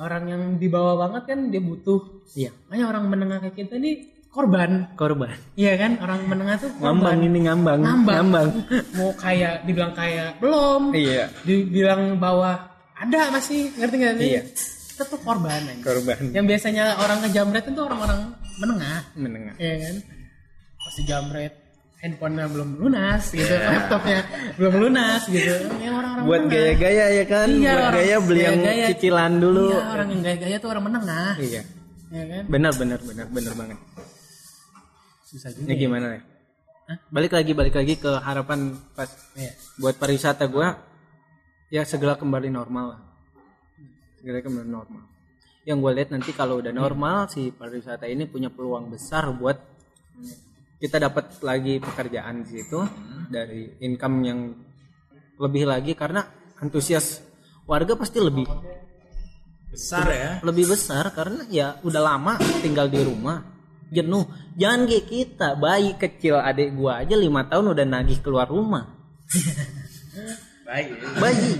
[0.00, 2.00] Orang yang di bawah banget kan dia butuh.
[2.32, 2.50] Iya.
[2.72, 4.88] Makanya orang menengah kayak kita nih korban.
[4.96, 5.36] Korban.
[5.60, 6.00] Iya kan?
[6.00, 7.28] Orang menengah tuh Ngambang korban.
[7.28, 7.80] ini ngambang.
[7.84, 8.48] Ngambang.
[8.96, 10.96] Mau kaya dibilang kaya belum.
[10.96, 11.28] Iya.
[11.44, 12.56] Dibilang bawah
[12.96, 13.76] ada masih.
[13.76, 14.28] Ngerti nggak sih?
[14.32, 14.42] Iya.
[14.96, 15.84] Kita tuh korban aja.
[15.84, 16.32] Korban.
[16.32, 18.20] Yang biasanya orang ngejamret itu orang-orang
[18.56, 19.00] menengah.
[19.20, 19.54] Menengah.
[19.60, 19.96] Iya kan?
[20.80, 21.52] Pasti jamret
[22.00, 24.20] handphonenya belum lunas gitu, laptopnya
[24.56, 25.54] belum lunas gitu.
[25.78, 27.48] Ya orang-orang buat gaya-gaya ya kan?
[27.52, 28.86] Iya, buat gaya beli yang gaya-gaya.
[28.92, 29.66] cicilan dulu.
[29.68, 31.34] Iya, orang yang gaya-gaya tuh orang menengah.
[31.38, 31.62] iya.
[32.10, 32.42] Ya kan?
[32.50, 33.78] benar benar benar benar banget.
[35.30, 35.70] Susah juga.
[35.70, 36.22] ini gimana ya
[37.06, 39.06] balik lagi balik lagi ke harapan pas
[39.38, 39.54] Iya.
[39.78, 40.74] buat pariwisata gua.
[41.70, 43.00] Ya segera kembali normal lah.
[44.18, 45.06] Segera kembali normal.
[45.62, 49.54] Yang gue lihat nanti kalau udah normal si pariwisata ini punya peluang besar buat
[50.80, 52.80] kita dapat lagi pekerjaan di situ
[53.28, 54.40] dari income yang
[55.36, 56.24] lebih lagi karena
[56.58, 57.20] antusias
[57.68, 58.48] warga pasti lebih
[59.70, 60.30] Besar ya.
[60.42, 63.38] lebih besar karena ya udah lama tinggal di rumah
[63.86, 64.26] jenuh
[64.58, 68.90] jangan kayak kita bayi kecil adik gua aja lima tahun udah nagih keluar rumah
[70.66, 70.90] Baik.
[71.22, 71.54] bayi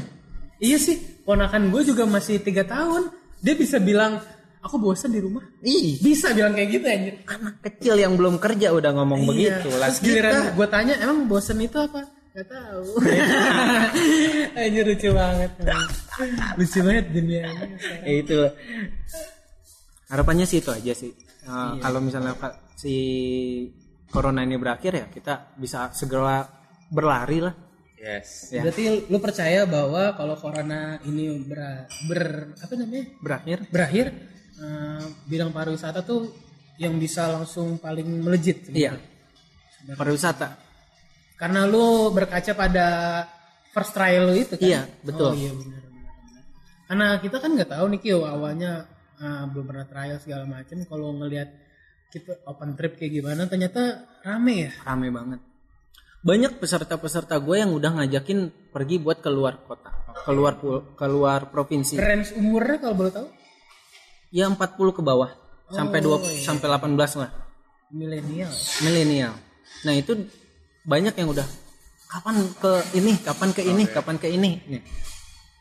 [0.60, 3.08] Iya sih, ponakan gue juga masih tiga tahun.
[3.40, 4.20] Dia bisa bilang,
[4.60, 5.40] aku bosan di rumah.
[5.60, 7.14] ih Bisa bilang kayak gitu anjir.
[7.26, 9.94] anak kecil yang belum kerja udah ngomong begitu lah Iya.
[9.94, 12.04] Terus giliran gue tanya, emang bosan itu apa?
[12.30, 12.84] Gak tahu.
[14.60, 15.50] anjir lucu banget.
[16.54, 17.66] lucu banget dunia ini.
[18.00, 18.38] ya itu
[20.06, 22.92] harapannya sih itu aja sih Uh, kalau misalnya ka- si
[24.06, 26.44] corona ini berakhir ya kita bisa segera
[26.86, 27.56] berlari lah
[27.96, 28.48] Yes.
[28.48, 28.60] Ya.
[28.60, 32.20] Berarti lu percaya bahwa kalau corona ini ber, ber
[32.54, 33.04] apa namanya?
[33.18, 34.06] berakhir berakhir
[34.60, 36.28] eh, bidang pariwisata tuh
[36.80, 38.68] yang bisa langsung paling melejit.
[38.72, 38.96] iya
[39.96, 40.68] pariwisata
[41.40, 42.86] Karena lu berkaca pada
[43.72, 44.68] first trial lu itu kan?
[44.68, 45.32] Iya, betul.
[45.32, 46.12] Oh iya benar benar.
[46.12, 46.42] benar.
[46.84, 48.84] Karena kita kan nggak tahu nih Kyo awalnya
[49.16, 50.84] ah, belum pernah trial segala macam.
[50.84, 51.48] Kalau ngelihat
[52.12, 54.72] kita open trip kayak gimana, ternyata rame ya.
[54.84, 55.40] rame banget
[56.20, 59.88] banyak peserta-peserta gue yang udah ngajakin pergi buat keluar kota
[60.28, 60.60] keluar
[60.92, 63.26] keluar provinsi Range umurnya kalau boleh tahu?
[64.30, 64.58] Ya 40
[64.96, 65.30] ke bawah
[65.70, 67.30] sampai dua sampai 18 lah
[67.90, 68.50] Milenial.
[68.82, 69.34] milenial
[69.82, 70.14] nah itu
[70.82, 71.46] banyak yang udah
[72.06, 74.82] kapan ke ini kapan ke ini kapan ke ini Nih.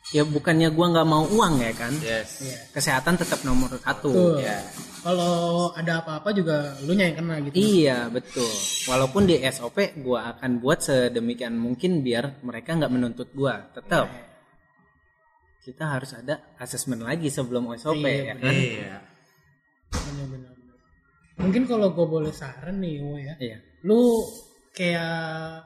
[0.10, 2.42] ya bukannya gua nggak mau uang ya kan Yes.
[2.42, 2.58] Iya.
[2.74, 4.42] kesehatan tetap nomor satu.
[4.42, 4.58] Ya.
[5.00, 7.54] Kalau ada apa-apa juga lu yang kena gitu.
[7.56, 8.50] iya betul
[8.90, 14.10] walaupun di SOP gua akan buat sedemikian mungkin biar mereka nggak menuntut gua tetap
[15.70, 18.98] kita harus ada asesmen lagi sebelum SOP ya kan Iya.
[19.90, 20.54] Benar-benar.
[21.40, 23.34] Mungkin kalau gue boleh saran nih, Wo ya.
[23.40, 24.28] iya lu
[24.76, 25.64] kayak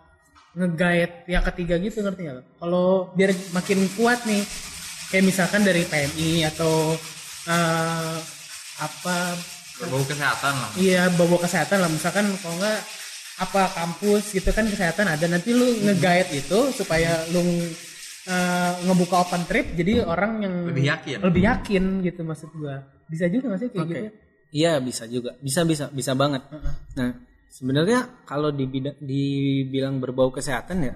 [0.54, 2.46] ngegait pihak ketiga gitu ngerti nggak?
[2.58, 4.46] Kalau biar makin kuat nih,
[5.10, 6.94] kayak misalkan dari PMI atau
[7.50, 8.18] eh,
[8.78, 9.18] apa,
[9.74, 10.70] Berbau kesehatan lah.
[10.78, 12.80] iya bawa kesehatan lah, misalkan kalau nggak
[13.34, 17.42] apa kampus gitu kan kesehatan ada nanti lu ngegait itu supaya lu
[18.26, 21.18] eh, ngebuka open trip jadi orang yang Lebih yakin.
[21.22, 23.94] lebih yakin gitu maksud gua bisa juga nggak sih kayak Oke.
[23.94, 24.10] gitu
[24.54, 26.46] Iya bisa juga, bisa bisa bisa banget.
[26.94, 27.10] Nah
[27.50, 30.94] sebenarnya kalau dibida- dibilang berbau kesehatan ya,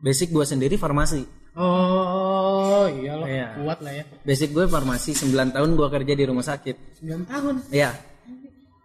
[0.00, 1.22] basic gue sendiri farmasi.
[1.54, 3.48] oh iya loh Iya.
[3.56, 6.98] kuat lah ya Basic gue farmasi 9 tahun gue kerja di rumah sakit.
[6.98, 7.90] 9 tahun Iya.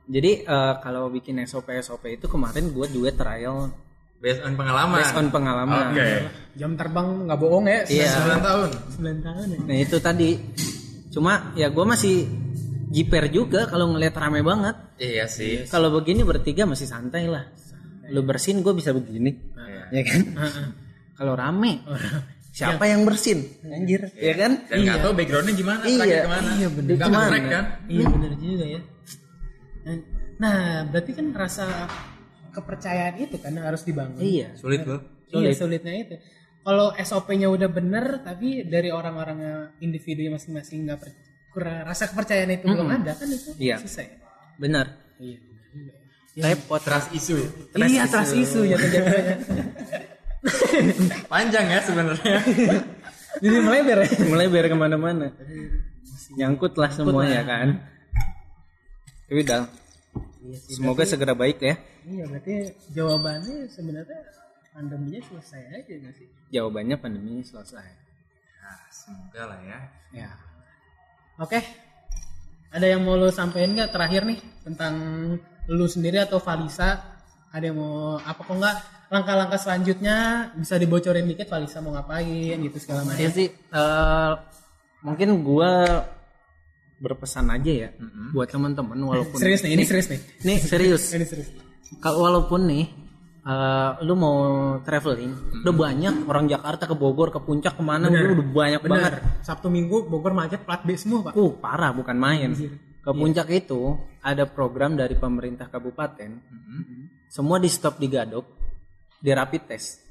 [0.05, 3.73] Jadi eh, kalau bikin SOP SOP itu kemarin gue juga trial
[4.17, 4.97] Based on pengalaman.
[4.97, 5.85] based on pengalaman.
[5.91, 6.09] Oke.
[6.55, 8.09] jam terbang nggak bohong ya Iya.
[8.15, 8.69] 9 tahun.
[8.95, 10.29] 9 tahun ya Nah itu tadi.
[11.09, 12.15] Cuma ya gue masih
[12.87, 14.75] jiper juga kalau ngelihat rame banget.
[14.95, 15.67] Iya sih.
[15.67, 17.43] Kalau begini bertiga masih santai lah.
[18.07, 19.35] Lu bersin gue bisa begini.
[19.55, 19.83] Iya.
[19.91, 20.21] ya kan
[21.13, 21.85] kalau rame
[22.55, 26.23] siapa yang bersin anjir ya kan Dan nggak tahu backgroundnya gimana, Iya.
[26.23, 26.49] ke mana.
[26.55, 26.93] Iya, bener.
[26.95, 27.17] Ke mana?
[27.19, 27.65] nge-track kan?
[27.85, 28.81] iya bener juga ya
[30.35, 31.65] nah berarti kan rasa
[32.55, 35.03] kepercayaan itu kan harus dibangun iya Sulit loh.
[35.27, 36.15] Iya sulitnya itu.
[36.61, 41.13] Kalau SOP-nya udah bener tapi dari orang-orangnya individu masing-masing nggak per-
[41.51, 43.77] kurang rasa kepercayaan itu belum ada kan itu Iya.
[43.77, 44.15] susah ya.
[44.55, 44.85] benar
[45.19, 45.37] Iya.
[46.37, 47.35] repot Trust isu.
[47.77, 48.77] iya trust isu ya.
[51.27, 52.37] Panjang ya sebenarnya.
[53.35, 54.07] Jadi melebar ya.
[54.25, 55.27] melebar ke mana-mana
[56.35, 57.67] nyangkut lah semuanya kan
[59.25, 59.65] tapi udah
[60.67, 61.75] semoga segera baik ya
[62.05, 62.55] Iya berarti
[62.91, 64.19] jawabannya sebenarnya
[64.69, 66.27] pandeminya selesai aja nggak sih?
[66.49, 67.85] jawabannya pandemi selesai
[68.59, 69.79] Nah, semoga lah ya.
[70.11, 70.29] ya
[71.37, 71.61] Oke.
[72.71, 74.93] Ada yang mau lo sampein nggak terakhir nih tentang
[75.67, 76.97] lu sendiri atau Valisa?
[77.53, 82.77] Ada yang mau apa kok nggak langkah-langkah selanjutnya bisa dibocorin dikit Valisa mau ngapain gitu
[82.81, 83.21] segala macam.
[83.21, 84.31] ya sih eh,
[85.05, 86.01] mungkin gua
[86.95, 87.89] berpesan aja ya
[88.31, 90.19] buat teman-teman walaupun Serius nih, ini serius nih.
[90.47, 91.03] nih serius.
[91.15, 91.49] Ini serius.
[91.99, 92.85] kalau walaupun nih
[93.43, 94.37] eh, lu mau
[94.81, 99.11] traveling udah banyak orang Jakarta ke Bogor ke puncak ke mana udah udah banyak banget.
[99.19, 99.43] Benar.
[99.43, 101.33] Sabtu Minggu Bogor macet plat B semua, Pak.
[101.35, 102.51] uh parah bukan main.
[103.05, 106.31] Ke puncak itu ada program dari pemerintah kabupaten.
[107.29, 108.45] Semua di stop di Gadok
[109.19, 110.01] di rapid test.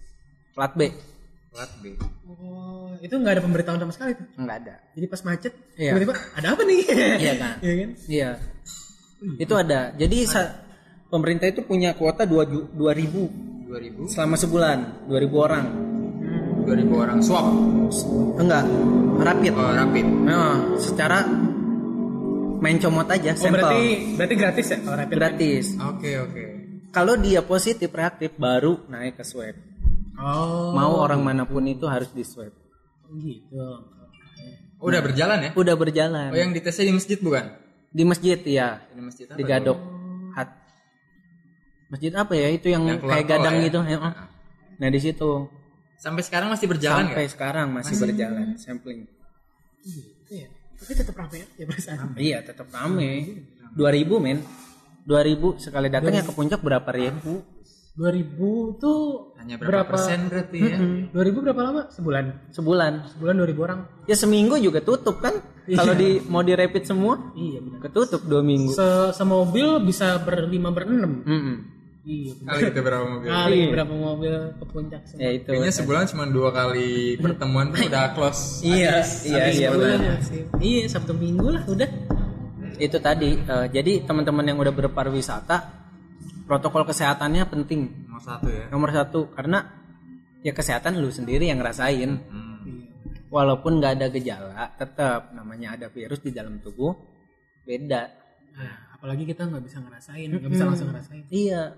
[0.54, 1.13] Plat B
[1.54, 1.94] Plat B.
[2.26, 4.26] Oh, itu nggak ada pemberitahuan sama sekali tuh.
[4.34, 5.90] nggak ada Jadi pas macet, Iya.
[5.92, 6.80] tiba-tiba ada apa nih?
[7.16, 7.54] Iya kan?
[7.62, 7.90] Iya kan?
[8.06, 8.30] iya
[9.34, 10.52] itu ada jadi sa-
[11.06, 13.24] pemerintah itu punya kuota dua ju- 2000
[13.64, 15.64] 2000 selama sebulan 2000 orang
[16.60, 17.46] 2000 orang swab.
[18.36, 18.64] enggak
[19.16, 20.06] rapid Oh, rapid.
[20.26, 21.22] Nah, secara
[22.58, 23.82] main comot aja Oh, sampel berarti
[24.12, 25.14] berarti gratis ya kalau rapid?
[25.14, 26.44] gratis Oke, oke.
[26.90, 29.54] kalau dia positif reaktif baru naik ke swab
[30.16, 32.54] Oh, mau orang mana pun itu harus di swab
[33.12, 33.58] gitu.
[34.76, 35.50] Oh, udah berjalan ya?
[35.52, 37.44] udah berjalan Oh, yang ditesnya di masjid bukan?
[37.88, 39.34] di masjid ya Di masjid apa?
[39.34, 39.78] di Gadok
[40.32, 40.50] Hat.
[41.88, 43.64] masjid apa ya itu yang, Yang kayak gadang ya?
[43.64, 44.12] gitu ya, oh.
[44.76, 45.30] nah di situ
[45.94, 47.32] Sampai sekarang masih berjalan sampai nggak?
[47.32, 49.00] sekarang masih, berjalan sampling
[49.80, 50.48] Gitu ya.
[50.74, 52.06] Tapi tetap rame ya, ya perasaan.
[52.16, 53.10] iya tetap rame
[53.72, 54.38] 2000 men
[55.02, 57.40] 2000 sekali datang ya ke puncak berapa ribu
[57.94, 58.34] 2000
[58.76, 60.76] tuh Hanya berapa, berapa persen berarti ya?
[60.76, 61.82] Hmm, 2000 berapa lama?
[61.88, 62.24] Sebulan.
[62.50, 63.80] sebulan Sebulan 2000 orang.
[64.04, 67.78] ya seminggu juga tutup kan kalau di mau di rapid semua Iya benar.
[67.80, 68.84] ketutup dua minggu Se
[69.14, 71.22] semobil bisa berlima berenam.
[71.22, 71.56] Mm-mm.
[72.04, 72.34] Iya.
[72.36, 72.50] benar.
[72.50, 73.28] Kali kita berapa mobil?
[73.30, 75.22] Kali berapa mobil ke puncak semua.
[75.22, 78.60] ya itu Kayaknya sebulan cuma dua kali pertemuan tuh udah close.
[78.60, 80.18] iya iya iya Sebulan benar.
[80.20, 80.42] sih.
[80.58, 81.90] Iya, Sabtu Minggu lah udah.
[82.74, 85.83] itu tadi eh, jadi teman-teman yang udah berpariwisata
[86.44, 88.08] protokol kesehatannya penting.
[88.08, 88.64] Nomor satu ya.
[88.68, 89.58] nomor satu karena
[90.44, 92.12] ya kesehatan lu sendiri yang ngerasain.
[92.30, 92.52] Hmm.
[93.34, 96.94] walaupun nggak ada gejala tetap namanya ada virus di dalam tubuh
[97.66, 98.06] beda.
[98.54, 101.26] Nah, apalagi kita nggak bisa ngerasain, nggak bisa langsung ngerasain.
[101.34, 101.74] iya.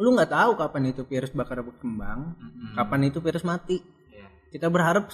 [0.00, 2.32] Lu nggak tahu kapan itu virus bakal berkembang
[2.72, 3.76] kapan itu virus mati.
[4.08, 4.26] Iya.
[4.48, 5.12] kita berharap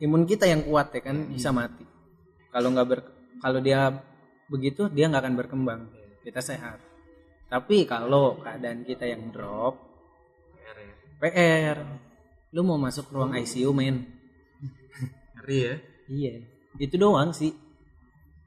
[0.00, 1.84] imun kita yang kuat ya kan bisa mati.
[2.48, 3.00] Kalau nggak ber
[3.44, 3.92] kalau dia
[4.48, 5.80] begitu dia nggak akan berkembang.
[6.24, 6.91] Kita sehat
[7.52, 9.76] tapi kalau keadaan kita yang drop
[10.56, 10.94] PR ya.
[11.20, 11.78] PR
[12.56, 14.08] lu mau masuk ruang ICU men?
[15.36, 15.74] Ngeri ya.
[16.08, 16.34] iya.
[16.80, 17.52] Itu doang sih.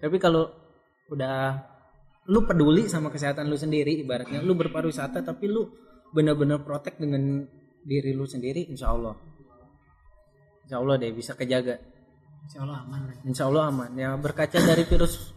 [0.02, 0.50] Tapi kalau
[1.14, 1.54] udah
[2.34, 5.70] lu peduli sama kesehatan lu sendiri ibaratnya lu berpariwisata tapi lu
[6.10, 7.46] benar-benar protek dengan
[7.86, 9.14] diri lu sendiri insya Allah.
[10.66, 11.78] Insya Allah deh bisa kejaga.
[12.46, 13.02] Insya Allah aman.
[13.22, 13.94] insya Allah aman.
[13.94, 15.34] Ya berkaca dari virus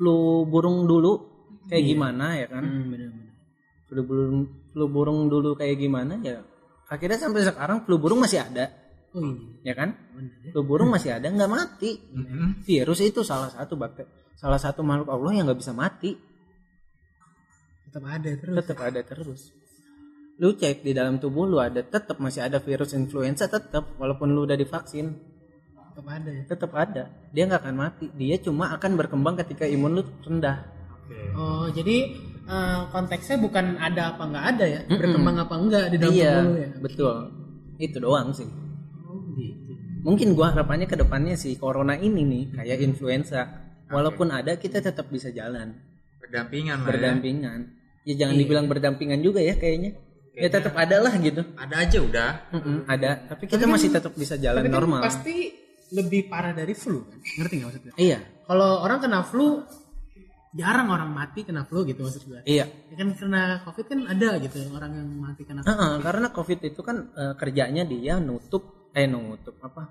[0.00, 1.31] flu burung dulu
[1.70, 2.64] kayak gimana ya kan?
[2.64, 3.30] Hmm,
[3.86, 4.40] flu burung
[4.72, 6.40] flu burung dulu kayak gimana ya
[6.92, 8.68] akhirnya sampai sekarang flu burung masih ada.
[9.12, 9.20] Oh
[9.64, 9.72] iya.
[9.72, 9.96] ya kan?
[10.52, 11.96] Flu burung masih ada nggak mati.
[12.64, 14.08] Virus itu salah satu bakteri
[14.42, 16.18] salah satu makhluk Allah yang nggak bisa mati.
[17.86, 18.56] Tetap ada terus.
[18.56, 19.40] tetap ada terus.
[20.40, 24.48] Lu cek di dalam tubuh lu ada tetap masih ada virus influenza tetap walaupun lu
[24.48, 25.12] udah divaksin.
[25.92, 26.42] Tetap ada ya.
[26.48, 27.04] tetap ada.
[27.30, 28.06] Dia nggak akan mati.
[28.16, 30.64] Dia cuma akan berkembang ketika imun lu rendah
[31.12, 31.36] Oke.
[31.36, 31.96] Oh, jadi
[32.42, 36.42] eh, konteksnya bukan ada apa nggak ada ya, berkembang apa enggak di dalam iya tubuh
[36.42, 36.70] lu ya.
[36.80, 37.14] betul.
[37.76, 38.48] Itu doang sih.
[39.04, 39.72] Oh, gitu.
[40.02, 43.42] mungkin gua harapannya ke depannya si corona ini nih kayak influenza.
[43.92, 45.76] Walaupun ada kita tetap bisa jalan.
[46.16, 46.88] Berdampingan lah ya.
[46.96, 47.60] berdampingan.
[48.02, 49.92] Ya jangan dibilang berdampingan juga ya kayaknya.
[50.32, 51.44] Ya tetap ada lah gitu.
[51.60, 52.30] Ada aja udah.
[52.56, 53.20] Mm-mm, ada.
[53.28, 55.00] Tapi kita masih tetap bisa jalan Tapi kan normal.
[55.04, 55.52] pasti
[55.92, 57.20] lebih parah dari flu kan?
[57.20, 57.92] Ngerti nggak maksudnya?
[58.00, 58.18] iya.
[58.48, 59.60] Kalau orang kena flu
[60.52, 62.40] jarang orang mati kena flu gitu maksud gue.
[62.44, 65.68] iya Ya kan kena covid kan ada gitu orang yang mati kena flu.
[65.68, 69.88] Heeh, karena covid itu kan eh, kerjanya dia nutup eh nutup apa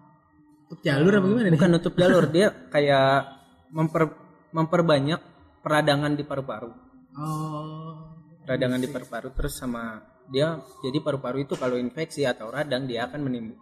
[0.70, 1.53] Tutup jalur apa gimana nih?
[1.57, 3.26] bukan nutup jalur dia kayak
[3.70, 4.03] memper
[4.51, 5.20] memperbanyak
[5.59, 6.72] peradangan di paru-paru
[7.12, 8.16] Oh.
[8.41, 13.20] peradangan di paru-paru terus sama dia jadi paru-paru itu kalau infeksi atau radang dia akan
[13.20, 13.59] menimbul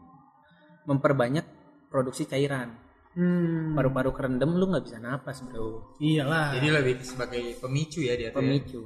[0.85, 1.45] memperbanyak
[1.87, 2.77] produksi cairan
[3.09, 3.73] Hmm.
[3.73, 6.53] paru-paru kerendam lu nggak bisa napas bro Iyalah.
[6.53, 8.37] Jadi lebih sebagai pemicu ya dia tuh.
[8.37, 8.45] ya.
[8.45, 8.81] pemicu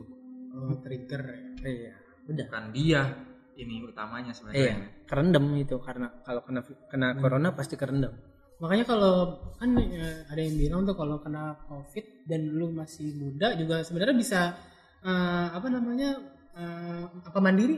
[0.53, 1.21] Oh, trigger.
[1.21, 1.39] ya.
[1.65, 1.93] iya
[2.23, 3.01] udah Bukan dia
[3.53, 4.75] ini utamanya iya sebenarnya.
[5.03, 8.15] kerendam itu karena kalau kena kena corona pasti kerendam
[8.53, 9.15] Makanya kalau
[9.59, 14.15] kan eh, ada yang bilang tuh kalau kena covid dan lu masih muda juga sebenarnya
[14.15, 14.41] bisa
[15.03, 16.15] eh, apa namanya
[16.53, 17.77] eh, apa mandiri?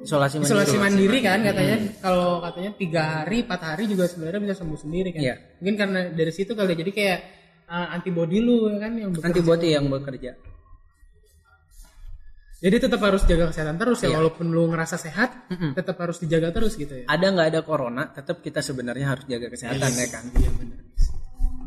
[0.00, 1.76] Isolasi mandiri isolasi mandiri kan katanya.
[2.00, 5.20] Kalau katanya tiga hari empat hari juga sebenarnya bisa sembuh sendiri kan.
[5.20, 5.34] Iya.
[5.60, 7.18] mungkin karena dari situ kali ya, jadi kayak
[7.70, 9.26] eh, antibody lu ya kan yang bekerja.
[9.30, 10.32] antibody yang bekerja.
[12.60, 14.12] Jadi tetap harus jaga kesehatan terus ya.
[14.12, 14.16] Iya.
[14.20, 15.72] walaupun lu ngerasa sehat Mm-mm.
[15.72, 17.04] tetap harus dijaga terus gitu ya.
[17.08, 20.24] Ada nggak ada corona tetap kita sebenarnya harus jaga kesehatan ya kan?
[20.36, 20.79] Iya benar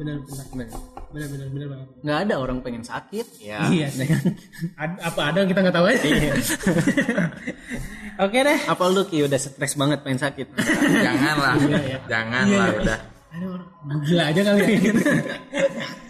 [0.04, 0.68] benar benar Bener.
[1.14, 3.60] benar benar benar banget nggak ada orang pengen sakit Ya.
[3.70, 4.22] iya ya kan
[4.76, 6.04] Ad- apa ada yang kita nggak tahu aja
[8.20, 10.48] oke deh apa lu ki udah stres banget pengen sakit
[11.00, 11.56] Janganlah.
[11.58, 11.98] iya.
[12.06, 12.82] Janganlah Iya, iya.
[12.84, 13.00] udah.
[13.34, 13.68] ada orang
[14.04, 14.70] gila aja kali ya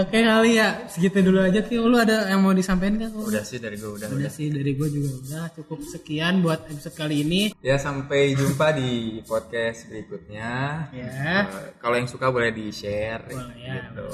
[0.00, 3.56] oke kali ya segitu dulu aja Ki lu ada yang mau disampaikan kan Udah sih
[3.56, 4.08] dari gue udah.
[4.08, 8.72] udah sih dari gue juga udah cukup sekian buat episode kali ini Ya sampai jumpa
[8.72, 8.90] di
[9.22, 10.52] podcast berikutnya.
[10.90, 11.08] ya
[11.42, 11.42] Eh,
[11.76, 13.74] kalau yang suka boleh di share Boleh, ya.
[13.86, 14.12] gitu.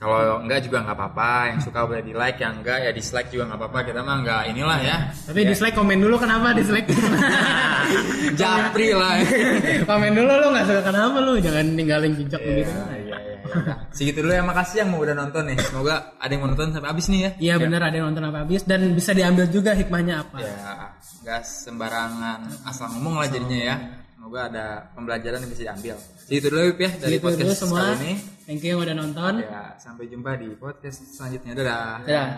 [0.00, 1.32] Kalau enggak juga nggak apa-apa.
[1.52, 3.78] Yang suka boleh di like, yang enggak ya dislike juga nggak apa-apa.
[3.84, 4.96] Kita mah nggak inilah ya.
[5.28, 6.88] tapi dislike komen dulu kenapa dislike
[8.40, 9.20] Japri lah.
[9.92, 13.74] komen dulu lu nggak suka kenapa lu jangan ninggalin jejak Iya, begitu iya, iya, iya.
[13.92, 15.56] Segitu dulu ya makasih yang mau udah nonton nih.
[15.60, 17.30] Semoga ada yang mau nonton sampai habis nih ya.
[17.36, 20.36] Iya bener ada yang nonton apa habis dan bisa diambil juga hikmahnya apa.
[20.40, 20.56] Ya,
[21.28, 23.76] nggak sembarangan asal ngomong lah jadinya ya.
[24.30, 25.98] Semoga ada pembelajaran yang bisa diambil.
[26.22, 27.82] Segitu dulu Wip, ya dari dulu podcast semua.
[27.82, 28.14] kali ini.
[28.46, 29.32] Thank you yang udah nonton.
[29.42, 31.58] Ya, sampai jumpa di podcast selanjutnya.
[31.58, 32.06] Dadah.
[32.06, 32.30] Dadah.